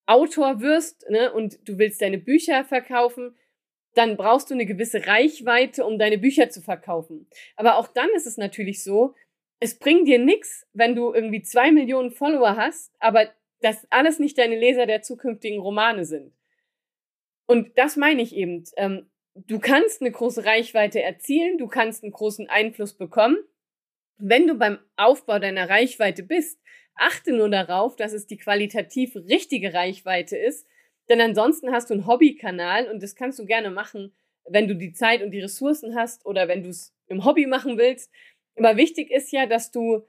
Autor 0.06 0.61
wirst 0.61 1.09
ne, 1.11 1.33
und 1.33 1.68
du 1.68 1.78
willst 1.78 2.00
deine 2.00 2.18
Bücher 2.18 2.64
verkaufen, 2.64 3.37
dann 3.95 4.16
brauchst 4.16 4.50
du 4.50 4.54
eine 4.54 4.66
gewisse 4.66 5.06
Reichweite, 5.06 5.85
um 5.85 5.99
deine 5.99 6.18
Bücher 6.18 6.50
zu 6.50 6.61
verkaufen. 6.61 7.28
Aber 7.56 7.76
auch 7.76 7.88
dann 7.88 8.09
ist 8.14 8.26
es 8.26 8.37
natürlich 8.37 8.85
so, 8.85 9.14
es 9.59 9.78
bringt 9.78 10.06
dir 10.06 10.18
nichts, 10.18 10.66
wenn 10.75 10.95
du 10.95 11.14
irgendwie 11.14 11.42
zwei 11.42 11.73
Millionen 11.73 12.11
Follower 12.11 12.56
hast, 12.56 12.92
aber 12.99 13.28
das 13.62 13.87
alles 13.90 14.18
nicht 14.18 14.37
deine 14.37 14.59
Leser 14.59 14.87
der 14.87 15.02
zukünftigen 15.02 15.61
Romane 15.61 16.04
sind. 16.04 16.33
Und 17.47 17.78
das 17.78 17.97
meine 17.97 18.21
ich 18.21 18.35
eben. 18.35 18.64
Ähm, 18.76 19.11
du 19.35 19.59
kannst 19.59 20.02
eine 20.02 20.11
große 20.11 20.45
Reichweite 20.45 21.02
erzielen, 21.02 21.56
du 21.56 21.66
kannst 21.66 22.02
einen 22.02 22.12
großen 22.12 22.49
Einfluss 22.49 22.95
bekommen, 22.95 23.38
wenn 24.18 24.46
du 24.46 24.54
beim 24.54 24.78
Aufbau 24.96 25.38
deiner 25.38 25.68
Reichweite 25.68 26.23
bist, 26.23 26.61
achte 26.94 27.32
nur 27.32 27.50
darauf, 27.50 27.96
dass 27.96 28.12
es 28.12 28.26
die 28.26 28.38
qualitativ 28.38 29.14
richtige 29.16 29.75
Reichweite 29.75 30.37
ist, 30.37 30.66
denn 31.08 31.20
ansonsten 31.20 31.73
hast 31.73 31.90
du 31.90 31.94
einen 31.94 32.06
Hobbykanal 32.06 32.90
und 32.90 33.02
das 33.02 33.14
kannst 33.14 33.38
du 33.38 33.46
gerne 33.46 33.70
machen, 33.70 34.12
wenn 34.49 34.68
du 34.68 34.75
die 34.75 34.92
Zeit 34.92 35.23
und 35.23 35.30
die 35.30 35.40
Ressourcen 35.40 35.94
hast 35.94 36.25
oder 36.25 36.49
wenn 36.49 36.62
du 36.62 36.70
es 36.70 36.94
im 37.06 37.25
Hobby 37.25 37.46
machen 37.46 37.78
willst. 37.78 38.11
Aber 38.56 38.76
wichtig 38.76 39.11
ist 39.11 39.32
ja, 39.32 39.46
dass 39.46 39.70
du 39.70 40.04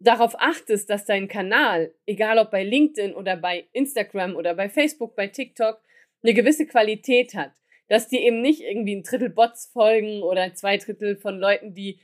darauf 0.00 0.34
achtest, 0.38 0.90
dass 0.90 1.04
dein 1.04 1.28
Kanal, 1.28 1.94
egal 2.06 2.38
ob 2.38 2.50
bei 2.50 2.64
LinkedIn 2.64 3.14
oder 3.14 3.36
bei 3.36 3.66
Instagram 3.72 4.36
oder 4.36 4.54
bei 4.54 4.68
Facebook, 4.68 5.14
bei 5.14 5.28
TikTok, 5.28 5.80
eine 6.22 6.34
gewisse 6.34 6.66
Qualität 6.66 7.34
hat. 7.34 7.52
Dass 7.88 8.08
dir 8.08 8.20
eben 8.20 8.40
nicht 8.40 8.62
irgendwie 8.62 8.96
ein 8.96 9.02
Drittel 9.02 9.28
Bots 9.28 9.66
folgen 9.66 10.22
oder 10.22 10.54
zwei 10.54 10.78
Drittel 10.78 11.16
von 11.16 11.38
Leuten, 11.38 11.74
die 11.74 12.00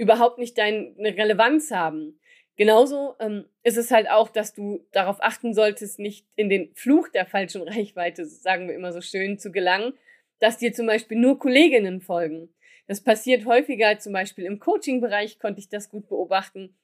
überhaupt 0.00 0.38
nicht 0.38 0.56
deine 0.56 0.94
Relevanz 0.98 1.70
haben. 1.70 2.18
Genauso 2.56 3.16
ähm, 3.20 3.44
ist 3.62 3.76
es 3.76 3.90
halt 3.90 4.08
auch, 4.08 4.30
dass 4.30 4.54
du 4.54 4.86
darauf 4.92 5.18
achten 5.20 5.52
solltest, 5.52 5.98
nicht 5.98 6.26
in 6.36 6.48
den 6.48 6.74
Fluch 6.74 7.08
der 7.08 7.26
falschen 7.26 7.62
Reichweite, 7.68 8.24
sagen 8.24 8.66
wir 8.66 8.74
immer 8.74 8.92
so 8.92 9.02
schön, 9.02 9.38
zu 9.38 9.52
gelangen, 9.52 9.92
dass 10.38 10.56
dir 10.56 10.72
zum 10.72 10.86
Beispiel 10.86 11.18
nur 11.18 11.38
Kolleginnen 11.38 12.00
folgen. 12.00 12.48
Das 12.86 13.02
passiert 13.02 13.44
häufiger, 13.44 13.98
zum 13.98 14.14
Beispiel 14.14 14.46
im 14.46 14.58
Coaching-Bereich 14.58 15.38
konnte 15.38 15.60
ich 15.60 15.68
das 15.68 15.90
gut 15.90 16.08
beobachten. 16.08 16.74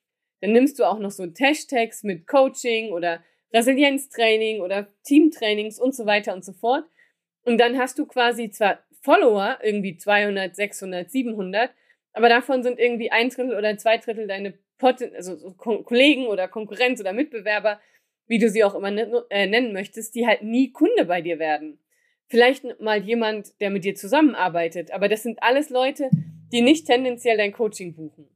Dann 0.43 0.53
nimmst 0.53 0.79
du 0.79 0.85
auch 0.85 0.99
noch 0.99 1.11
so 1.11 1.27
Hashtags 1.27 2.03
mit 2.03 2.27
Coaching 2.27 2.93
oder 2.93 3.25
Resilienztraining 3.55 4.61
oder 4.61 4.89
Teamtrainings 5.05 5.81
und 5.81 5.95
so 5.95 6.05
weiter 6.05 6.35
und 6.35 6.45
so 6.45 6.53
fort. 6.53 6.85
Und 7.45 7.59
dann 7.59 7.79
hast 7.79 7.99
du 7.99 8.05
quasi 8.05 8.51
zwar 8.51 8.81
Follower, 9.01 9.59
irgendwie 9.63 9.97
200, 9.97 10.55
600, 10.55 11.11
700, 11.11 11.71
aber 12.17 12.31
davon 12.31 12.63
sind 12.63 12.79
irgendwie 12.79 13.13
ein 13.13 13.29
Drittel 13.29 13.55
oder 13.55 13.77
zwei 13.77 13.99
Drittel 13.99 14.27
deine 14.27 14.55
Poten 14.79 15.15
also 15.15 15.37
so 15.37 15.53
Kollegen 15.53 16.27
oder 16.29 16.49
Konkurrenz 16.49 16.99
oder 16.99 17.13
Mitbewerber, 17.13 17.79
wie 18.27 18.39
du 18.39 18.49
sie 18.49 18.65
auch 18.65 18.75
immer 18.75 18.89
äh, 19.31 19.47
nennen 19.47 19.75
möchtest, 19.75 20.15
die 20.15 20.27
halt 20.27 20.43
nie 20.43 20.73
Kunde 20.73 21.05
bei 21.05 21.21
dir 21.21 21.39
werden. 21.39 21.79
Vielleicht 22.29 22.81
mal 22.81 23.03
jemand, 23.03 23.61
der 23.61 23.69
mit 23.69 23.85
dir 23.85 23.95
zusammenarbeitet, 23.95 24.93
aber 24.93 25.09
das 25.09 25.23
sind 25.25 25.43
alles 25.43 25.69
Leute, 25.69 26.09
die 26.53 26.63
nicht 26.63 26.87
tendenziell 26.87 27.37
dein 27.37 27.53
Coaching 27.53 27.95
buchen. 27.95 28.31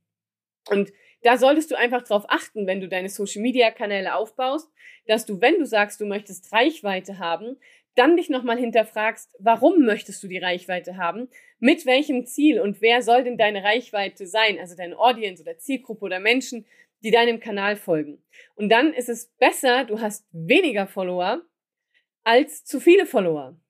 Und 0.68 0.92
da 1.22 1.38
solltest 1.38 1.70
du 1.70 1.74
einfach 1.74 2.02
drauf 2.02 2.24
achten, 2.28 2.66
wenn 2.66 2.82
du 2.82 2.88
deine 2.88 3.08
Social 3.08 3.40
Media 3.40 3.70
Kanäle 3.70 4.14
aufbaust, 4.14 4.70
dass 5.06 5.24
du, 5.24 5.40
wenn 5.40 5.58
du 5.58 5.64
sagst, 5.64 6.02
du 6.02 6.04
möchtest 6.04 6.52
Reichweite 6.52 7.18
haben, 7.18 7.56
dann 8.00 8.16
dich 8.16 8.30
nochmal 8.30 8.58
hinterfragst, 8.58 9.36
warum 9.38 9.84
möchtest 9.84 10.22
du 10.22 10.26
die 10.26 10.38
Reichweite 10.38 10.96
haben? 10.96 11.28
Mit 11.58 11.84
welchem 11.84 12.24
Ziel 12.24 12.58
und 12.58 12.80
wer 12.80 13.02
soll 13.02 13.24
denn 13.24 13.36
deine 13.36 13.62
Reichweite 13.62 14.26
sein? 14.26 14.58
Also 14.58 14.74
deine 14.74 14.98
Audience 14.98 15.42
oder 15.42 15.58
Zielgruppe 15.58 16.06
oder 16.06 16.18
Menschen, 16.18 16.64
die 17.02 17.10
deinem 17.10 17.40
Kanal 17.40 17.76
folgen. 17.76 18.22
Und 18.54 18.70
dann 18.70 18.94
ist 18.94 19.10
es 19.10 19.26
besser, 19.38 19.84
du 19.84 20.00
hast 20.00 20.26
weniger 20.32 20.86
Follower 20.86 21.42
als 22.24 22.64
zu 22.64 22.80
viele 22.80 23.04
Follower, 23.04 23.60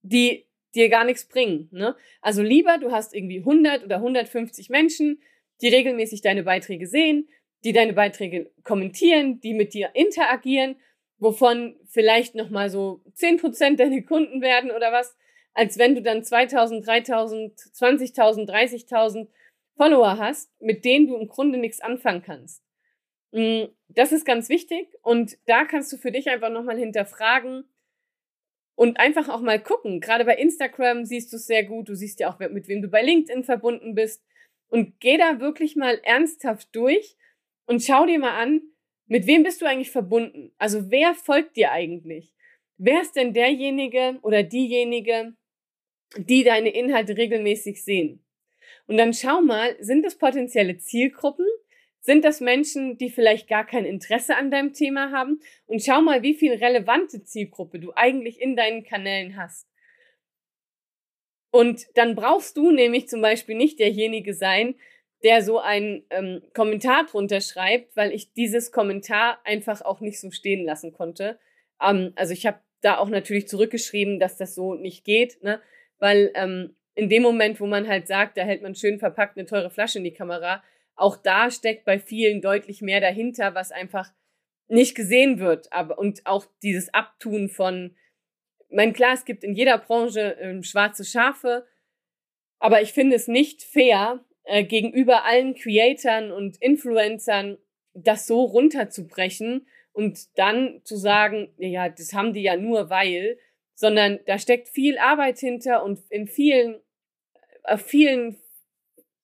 die 0.00 0.46
dir 0.74 0.88
gar 0.88 1.04
nichts 1.04 1.26
bringen. 1.28 1.68
Ne? 1.70 1.94
Also 2.22 2.42
lieber, 2.42 2.78
du 2.78 2.90
hast 2.90 3.14
irgendwie 3.14 3.40
100 3.40 3.84
oder 3.84 3.96
150 3.96 4.70
Menschen, 4.70 5.20
die 5.60 5.68
regelmäßig 5.68 6.22
deine 6.22 6.42
Beiträge 6.42 6.86
sehen, 6.86 7.28
die 7.64 7.74
deine 7.74 7.92
Beiträge 7.92 8.50
kommentieren, 8.62 9.40
die 9.40 9.52
mit 9.52 9.74
dir 9.74 9.90
interagieren 9.92 10.76
wovon 11.18 11.76
vielleicht 11.86 12.34
nochmal 12.34 12.70
so 12.70 13.02
10% 13.16 13.76
deine 13.76 14.02
Kunden 14.04 14.40
werden 14.40 14.70
oder 14.70 14.92
was, 14.92 15.16
als 15.52 15.78
wenn 15.78 15.94
du 15.94 16.02
dann 16.02 16.24
2000, 16.24 16.86
3000, 16.86 17.58
20.000, 17.58 18.48
30.000 18.48 19.28
Follower 19.76 20.18
hast, 20.18 20.50
mit 20.60 20.84
denen 20.84 21.06
du 21.06 21.16
im 21.16 21.28
Grunde 21.28 21.58
nichts 21.58 21.80
anfangen 21.80 22.22
kannst. 22.22 22.62
Mm, 23.32 23.64
das 23.88 24.12
ist 24.12 24.24
ganz 24.24 24.48
wichtig 24.48 24.88
und 25.02 25.36
da 25.46 25.64
kannst 25.64 25.92
du 25.92 25.96
für 25.96 26.12
dich 26.12 26.28
einfach 26.28 26.50
nochmal 26.50 26.78
hinterfragen 26.78 27.64
und 28.76 28.98
einfach 28.98 29.28
auch 29.28 29.40
mal 29.40 29.60
gucken. 29.60 30.00
Gerade 30.00 30.24
bei 30.24 30.36
Instagram 30.36 31.04
siehst 31.04 31.32
du 31.32 31.36
es 31.36 31.46
sehr 31.46 31.64
gut. 31.64 31.88
Du 31.88 31.94
siehst 31.94 32.20
ja 32.20 32.32
auch, 32.32 32.38
mit 32.38 32.68
wem 32.68 32.82
du 32.82 32.88
bei 32.88 33.02
LinkedIn 33.02 33.44
verbunden 33.44 33.94
bist. 33.94 34.24
Und 34.68 34.98
geh 35.00 35.16
da 35.16 35.40
wirklich 35.40 35.76
mal 35.76 36.00
ernsthaft 36.02 36.74
durch 36.74 37.16
und 37.66 37.82
schau 37.82 38.06
dir 38.06 38.18
mal 38.18 38.36
an, 38.36 38.62
mit 39.06 39.26
wem 39.26 39.42
bist 39.42 39.60
du 39.60 39.66
eigentlich 39.66 39.90
verbunden? 39.90 40.52
Also 40.58 40.90
wer 40.90 41.14
folgt 41.14 41.56
dir 41.56 41.72
eigentlich? 41.72 42.32
Wer 42.76 43.02
ist 43.02 43.16
denn 43.16 43.32
derjenige 43.34 44.18
oder 44.22 44.42
diejenige, 44.42 45.34
die 46.16 46.44
deine 46.44 46.70
Inhalte 46.70 47.16
regelmäßig 47.16 47.84
sehen? 47.84 48.24
Und 48.86 48.96
dann 48.96 49.14
schau 49.14 49.40
mal, 49.40 49.76
sind 49.80 50.04
das 50.04 50.16
potenzielle 50.16 50.78
Zielgruppen? 50.78 51.46
Sind 52.00 52.24
das 52.24 52.40
Menschen, 52.40 52.98
die 52.98 53.08
vielleicht 53.08 53.48
gar 53.48 53.66
kein 53.66 53.86
Interesse 53.86 54.36
an 54.36 54.50
deinem 54.50 54.74
Thema 54.74 55.10
haben? 55.10 55.40
Und 55.66 55.82
schau 55.82 56.02
mal, 56.02 56.22
wie 56.22 56.34
viel 56.34 56.52
relevante 56.52 57.24
Zielgruppe 57.24 57.80
du 57.80 57.92
eigentlich 57.94 58.40
in 58.40 58.56
deinen 58.56 58.84
Kanälen 58.84 59.36
hast. 59.36 59.66
Und 61.50 61.86
dann 61.94 62.14
brauchst 62.14 62.56
du 62.56 62.72
nämlich 62.72 63.08
zum 63.08 63.22
Beispiel 63.22 63.54
nicht 63.54 63.78
derjenige 63.78 64.34
sein, 64.34 64.74
der 65.24 65.42
so 65.42 65.58
einen 65.58 66.04
ähm, 66.10 66.42
Kommentar 66.52 67.06
drunter 67.06 67.40
schreibt, 67.40 67.96
weil 67.96 68.12
ich 68.12 68.34
dieses 68.34 68.70
Kommentar 68.70 69.40
einfach 69.44 69.80
auch 69.82 70.00
nicht 70.00 70.20
so 70.20 70.30
stehen 70.30 70.64
lassen 70.64 70.92
konnte. 70.92 71.38
Ähm, 71.80 72.12
also 72.14 72.32
ich 72.32 72.46
habe 72.46 72.60
da 72.82 72.98
auch 72.98 73.08
natürlich 73.08 73.48
zurückgeschrieben, 73.48 74.20
dass 74.20 74.36
das 74.36 74.54
so 74.54 74.74
nicht 74.74 75.04
geht, 75.04 75.42
ne? 75.42 75.60
weil 75.98 76.30
ähm, 76.34 76.76
in 76.94 77.08
dem 77.08 77.22
Moment, 77.22 77.58
wo 77.58 77.66
man 77.66 77.88
halt 77.88 78.06
sagt, 78.06 78.36
da 78.36 78.42
hält 78.42 78.62
man 78.62 78.74
schön 78.74 78.98
verpackt 78.98 79.36
eine 79.38 79.46
teure 79.46 79.70
Flasche 79.70 79.98
in 79.98 80.04
die 80.04 80.12
Kamera, 80.12 80.62
auch 80.94 81.16
da 81.16 81.50
steckt 81.50 81.86
bei 81.86 81.98
vielen 81.98 82.40
deutlich 82.40 82.82
mehr 82.82 83.00
dahinter, 83.00 83.54
was 83.54 83.72
einfach 83.72 84.12
nicht 84.68 84.94
gesehen 84.94 85.38
wird. 85.40 85.72
Aber 85.72 85.98
und 85.98 86.24
auch 86.26 86.46
dieses 86.62 86.92
Abtun 86.92 87.48
von, 87.48 87.96
mein 88.70 88.92
klar, 88.92 89.14
es 89.14 89.24
gibt 89.24 89.42
in 89.42 89.54
jeder 89.54 89.78
Branche 89.78 90.36
ähm, 90.38 90.62
schwarze 90.62 91.04
Schafe, 91.04 91.66
aber 92.58 92.82
ich 92.82 92.92
finde 92.92 93.16
es 93.16 93.26
nicht 93.26 93.62
fair, 93.62 94.24
äh, 94.44 94.64
gegenüber 94.64 95.24
allen 95.24 95.54
Creatoren 95.54 96.32
und 96.32 96.56
Influencern 96.58 97.58
das 97.94 98.26
so 98.26 98.42
runterzubrechen 98.42 99.66
und 99.92 100.36
dann 100.36 100.80
zu 100.84 100.96
sagen, 100.96 101.48
ja, 101.56 101.88
das 101.88 102.12
haben 102.12 102.34
die 102.34 102.42
ja 102.42 102.56
nur 102.56 102.90
weil, 102.90 103.38
sondern 103.74 104.20
da 104.26 104.38
steckt 104.38 104.68
viel 104.68 104.98
Arbeit 104.98 105.38
hinter 105.38 105.84
und 105.84 106.00
in 106.10 106.26
vielen, 106.26 106.80
auf 107.62 107.82
vielen 107.82 108.38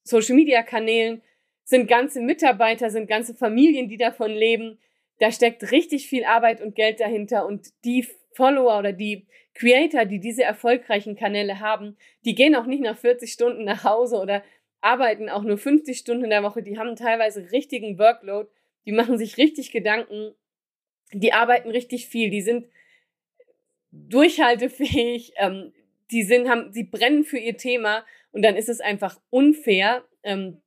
Social 0.05 0.37
Media 0.37 0.62
Kanälen 0.62 1.23
sind 1.65 1.87
ganze 1.87 2.21
Mitarbeiter, 2.21 2.91
sind 2.91 3.09
ganze 3.09 3.35
Familien, 3.35 3.89
die 3.89 3.97
davon 3.97 4.31
leben. 4.31 4.79
Da 5.19 5.31
steckt 5.31 5.71
richtig 5.71 6.09
viel 6.09 6.25
Arbeit 6.25 6.61
und 6.61 6.75
Geld 6.75 7.00
dahinter 7.00 7.47
und 7.47 7.69
die 7.85 8.07
Follower 8.33 8.79
oder 8.79 8.93
die 8.93 9.27
Creator, 9.55 10.05
die 10.05 10.21
diese 10.21 10.43
erfolgreichen 10.43 11.17
Kanäle 11.17 11.61
haben, 11.61 11.97
die 12.25 12.35
gehen 12.35 12.55
auch 12.55 12.67
nicht 12.67 12.83
nach 12.83 12.97
40 12.97 13.33
Stunden 13.33 13.65
nach 13.65 13.85
Hause 13.85 14.19
oder 14.19 14.43
arbeiten 14.81 15.29
auch 15.29 15.43
nur 15.43 15.59
50 15.59 15.99
Stunden 15.99 16.25
in 16.25 16.31
der 16.31 16.43
Woche, 16.43 16.63
die 16.63 16.79
haben 16.79 16.97
teilweise 16.97 17.53
richtigen 17.53 17.99
Workload, 17.99 18.49
die 18.87 18.93
machen 18.93 19.19
sich 19.19 19.37
richtig 19.37 19.73
Gedanken, 19.73 20.35
die 21.13 21.33
arbeiten 21.33 21.71
richtig 21.71 22.07
viel, 22.07 22.31
die 22.31 22.43
sind 22.43 22.67
durchhaltefähig, 23.93 25.33
ähm, 25.37 25.73
die 26.11 26.23
sind, 26.23 26.49
haben, 26.49 26.73
sie 26.73 26.85
brennen 26.85 27.25
für 27.25 27.39
ihr 27.39 27.57
Thema 27.57 28.05
und 28.33 28.43
dann 28.43 28.57
ist 28.57 28.69
es 28.69 28.81
einfach 28.81 29.21
unfair, 29.31 30.05
ähm, 30.23 30.61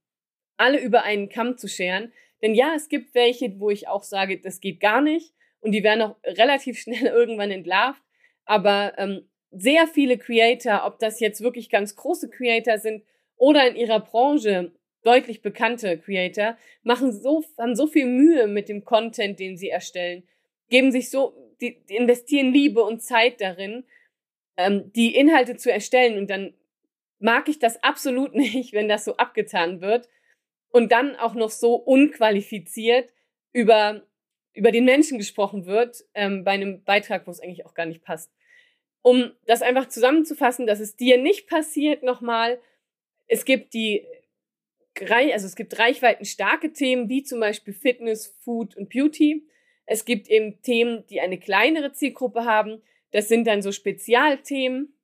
alle 0.57 0.79
über 0.79 1.03
einen 1.03 1.29
Kamm 1.29 1.57
zu 1.57 1.67
scheren. 1.67 2.13
Denn 2.41 2.55
ja, 2.55 2.73
es 2.75 2.89
gibt 2.89 3.15
welche, 3.15 3.59
wo 3.59 3.69
ich 3.69 3.87
auch 3.87 4.03
sage, 4.03 4.39
das 4.39 4.61
geht 4.61 4.79
gar 4.79 5.01
nicht 5.01 5.33
und 5.61 5.71
die 5.71 5.83
werden 5.83 6.01
auch 6.01 6.15
relativ 6.23 6.77
schnell 6.81 7.07
irgendwann 7.07 7.51
entlarvt. 7.51 8.01
Aber 8.45 8.93
ähm, 8.97 9.27
sehr 9.51 9.87
viele 9.87 10.17
Creator, 10.17 10.83
ob 10.85 10.99
das 10.99 11.19
jetzt 11.19 11.41
wirklich 11.41 11.69
ganz 11.69 11.95
große 11.95 12.29
Creator 12.29 12.77
sind 12.77 13.03
oder 13.43 13.67
in 13.67 13.75
ihrer 13.75 13.99
Branche 13.99 14.71
deutlich 15.03 15.41
bekannte 15.41 15.97
Creator 15.97 16.57
machen 16.81 17.11
so, 17.11 17.43
haben 17.57 17.75
so 17.75 17.87
viel 17.87 18.05
Mühe 18.05 18.47
mit 18.47 18.69
dem 18.69 18.85
Content, 18.85 19.37
den 19.37 19.57
sie 19.57 19.67
erstellen, 19.67 20.23
geben 20.69 20.93
sich 20.93 21.09
so, 21.09 21.35
die, 21.59 21.83
die 21.89 21.97
investieren 21.97 22.53
Liebe 22.53 22.81
und 22.81 23.01
Zeit 23.01 23.41
darin, 23.41 23.83
ähm, 24.55 24.93
die 24.93 25.13
Inhalte 25.13 25.57
zu 25.57 25.69
erstellen 25.69 26.17
und 26.17 26.29
dann 26.29 26.53
mag 27.19 27.49
ich 27.49 27.59
das 27.59 27.83
absolut 27.83 28.33
nicht, 28.45 28.71
wenn 28.71 28.87
das 28.87 29.03
so 29.03 29.17
abgetan 29.17 29.81
wird 29.81 30.07
und 30.69 30.93
dann 30.93 31.17
auch 31.17 31.33
noch 31.33 31.49
so 31.49 31.75
unqualifiziert 31.75 33.09
über, 33.51 34.03
über 34.53 34.71
den 34.71 34.85
Menschen 34.85 35.17
gesprochen 35.17 35.65
wird, 35.65 36.05
ähm, 36.13 36.45
bei 36.45 36.51
einem 36.51 36.85
Beitrag, 36.85 37.27
wo 37.27 37.31
es 37.31 37.41
eigentlich 37.41 37.65
auch 37.65 37.73
gar 37.73 37.87
nicht 37.87 38.05
passt. 38.05 38.31
Um 39.01 39.33
das 39.45 39.61
einfach 39.61 39.89
zusammenzufassen, 39.89 40.65
dass 40.65 40.79
es 40.79 40.95
dir 40.95 41.17
nicht 41.17 41.49
passiert 41.49 42.03
nochmal, 42.03 42.61
es 43.27 43.45
gibt 43.45 43.73
die, 43.73 44.05
also 45.09 45.45
es 45.45 45.55
gibt 45.55 45.79
reichweitenstarke 45.79 46.73
Themen, 46.73 47.09
wie 47.09 47.23
zum 47.23 47.39
Beispiel 47.39 47.73
Fitness, 47.73 48.35
Food 48.43 48.75
und 48.75 48.89
Beauty. 48.89 49.47
Es 49.85 50.05
gibt 50.05 50.29
eben 50.29 50.61
Themen, 50.61 51.05
die 51.07 51.19
eine 51.19 51.39
kleinere 51.39 51.93
Zielgruppe 51.93 52.45
haben. 52.45 52.81
Das 53.11 53.27
sind 53.27 53.45
dann 53.45 53.61
so 53.61 53.71
Spezialthemen. 53.71 54.95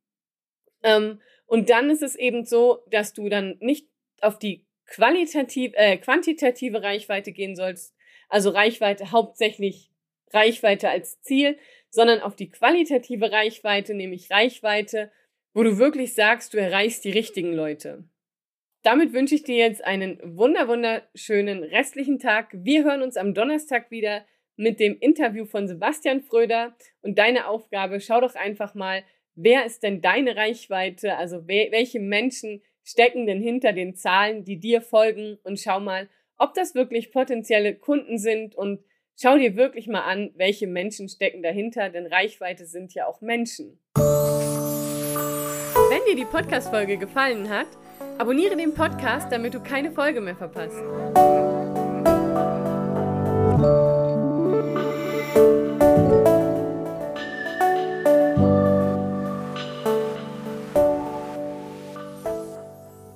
Ähm, 0.83 1.21
und 1.45 1.69
dann 1.69 1.89
ist 1.89 2.03
es 2.03 2.15
eben 2.15 2.45
so, 2.45 2.83
dass 2.91 3.13
du 3.13 3.29
dann 3.29 3.57
nicht 3.59 3.87
auf 4.21 4.37
die 4.37 4.65
qualitativ, 4.85 5.73
äh, 5.75 5.97
quantitative 5.97 6.81
Reichweite 6.81 7.31
gehen 7.31 7.55
sollst, 7.55 7.95
also 8.27 8.49
Reichweite 8.49 9.11
hauptsächlich 9.11 9.91
Reichweite 10.31 10.89
als 10.89 11.21
Ziel, 11.21 11.57
sondern 11.89 12.21
auf 12.21 12.35
die 12.35 12.49
qualitative 12.49 13.31
Reichweite, 13.31 13.93
nämlich 13.93 14.29
Reichweite, 14.29 15.11
wo 15.53 15.63
du 15.63 15.77
wirklich 15.77 16.13
sagst, 16.13 16.53
du 16.53 16.57
erreichst 16.57 17.03
die 17.05 17.11
richtigen 17.11 17.53
Leute. 17.53 18.03
Damit 18.81 19.11
wünsche 19.13 19.35
ich 19.35 19.43
dir 19.43 19.57
jetzt 19.57 19.83
einen 19.83 20.19
wunder 20.23 20.67
wunderschönen 20.67 21.63
restlichen 21.63 22.19
Tag. 22.19 22.49
Wir 22.53 22.83
hören 22.85 23.01
uns 23.01 23.17
am 23.17 23.33
Donnerstag 23.33 23.91
wieder 23.91 24.25
mit 24.55 24.79
dem 24.79 24.97
Interview 24.99 25.45
von 25.45 25.67
Sebastian 25.67 26.21
Fröder 26.21 26.75
und 27.01 27.17
deine 27.17 27.47
Aufgabe, 27.47 27.99
schau 27.99 28.21
doch 28.21 28.35
einfach 28.35 28.75
mal, 28.75 29.03
wer 29.35 29.65
ist 29.65 29.83
denn 29.83 30.01
deine 30.01 30.35
Reichweite, 30.35 31.15
also 31.15 31.47
welche 31.47 31.99
Menschen 31.99 32.61
stecken 32.83 33.25
denn 33.25 33.41
hinter 33.41 33.73
den 33.73 33.95
Zahlen, 33.95 34.43
die 34.43 34.59
dir 34.59 34.81
folgen 34.81 35.37
und 35.43 35.59
schau 35.59 35.79
mal, 35.79 36.09
ob 36.37 36.53
das 36.53 36.75
wirklich 36.75 37.11
potenzielle 37.11 37.75
Kunden 37.75 38.17
sind 38.17 38.55
und 38.55 38.83
schau 39.19 39.37
dir 39.37 39.55
wirklich 39.55 39.87
mal 39.87 40.03
an, 40.03 40.31
welche 40.35 40.67
Menschen 40.67 41.09
stecken 41.09 41.43
dahinter, 41.43 41.89
denn 41.89 42.07
Reichweite 42.07 42.65
sind 42.65 42.93
ja 42.93 43.07
auch 43.07 43.21
Menschen. 43.21 43.79
Wenn 45.89 46.05
dir 46.07 46.15
die 46.15 46.25
Podcast-Folge 46.25 46.97
gefallen 46.97 47.49
hat, 47.49 47.67
Abonniere 48.19 48.57
den 48.57 48.73
Podcast, 48.73 49.31
damit 49.31 49.53
du 49.53 49.61
keine 49.61 49.91
Folge 49.91 50.19
mehr 50.19 50.35
verpasst. 50.35 50.75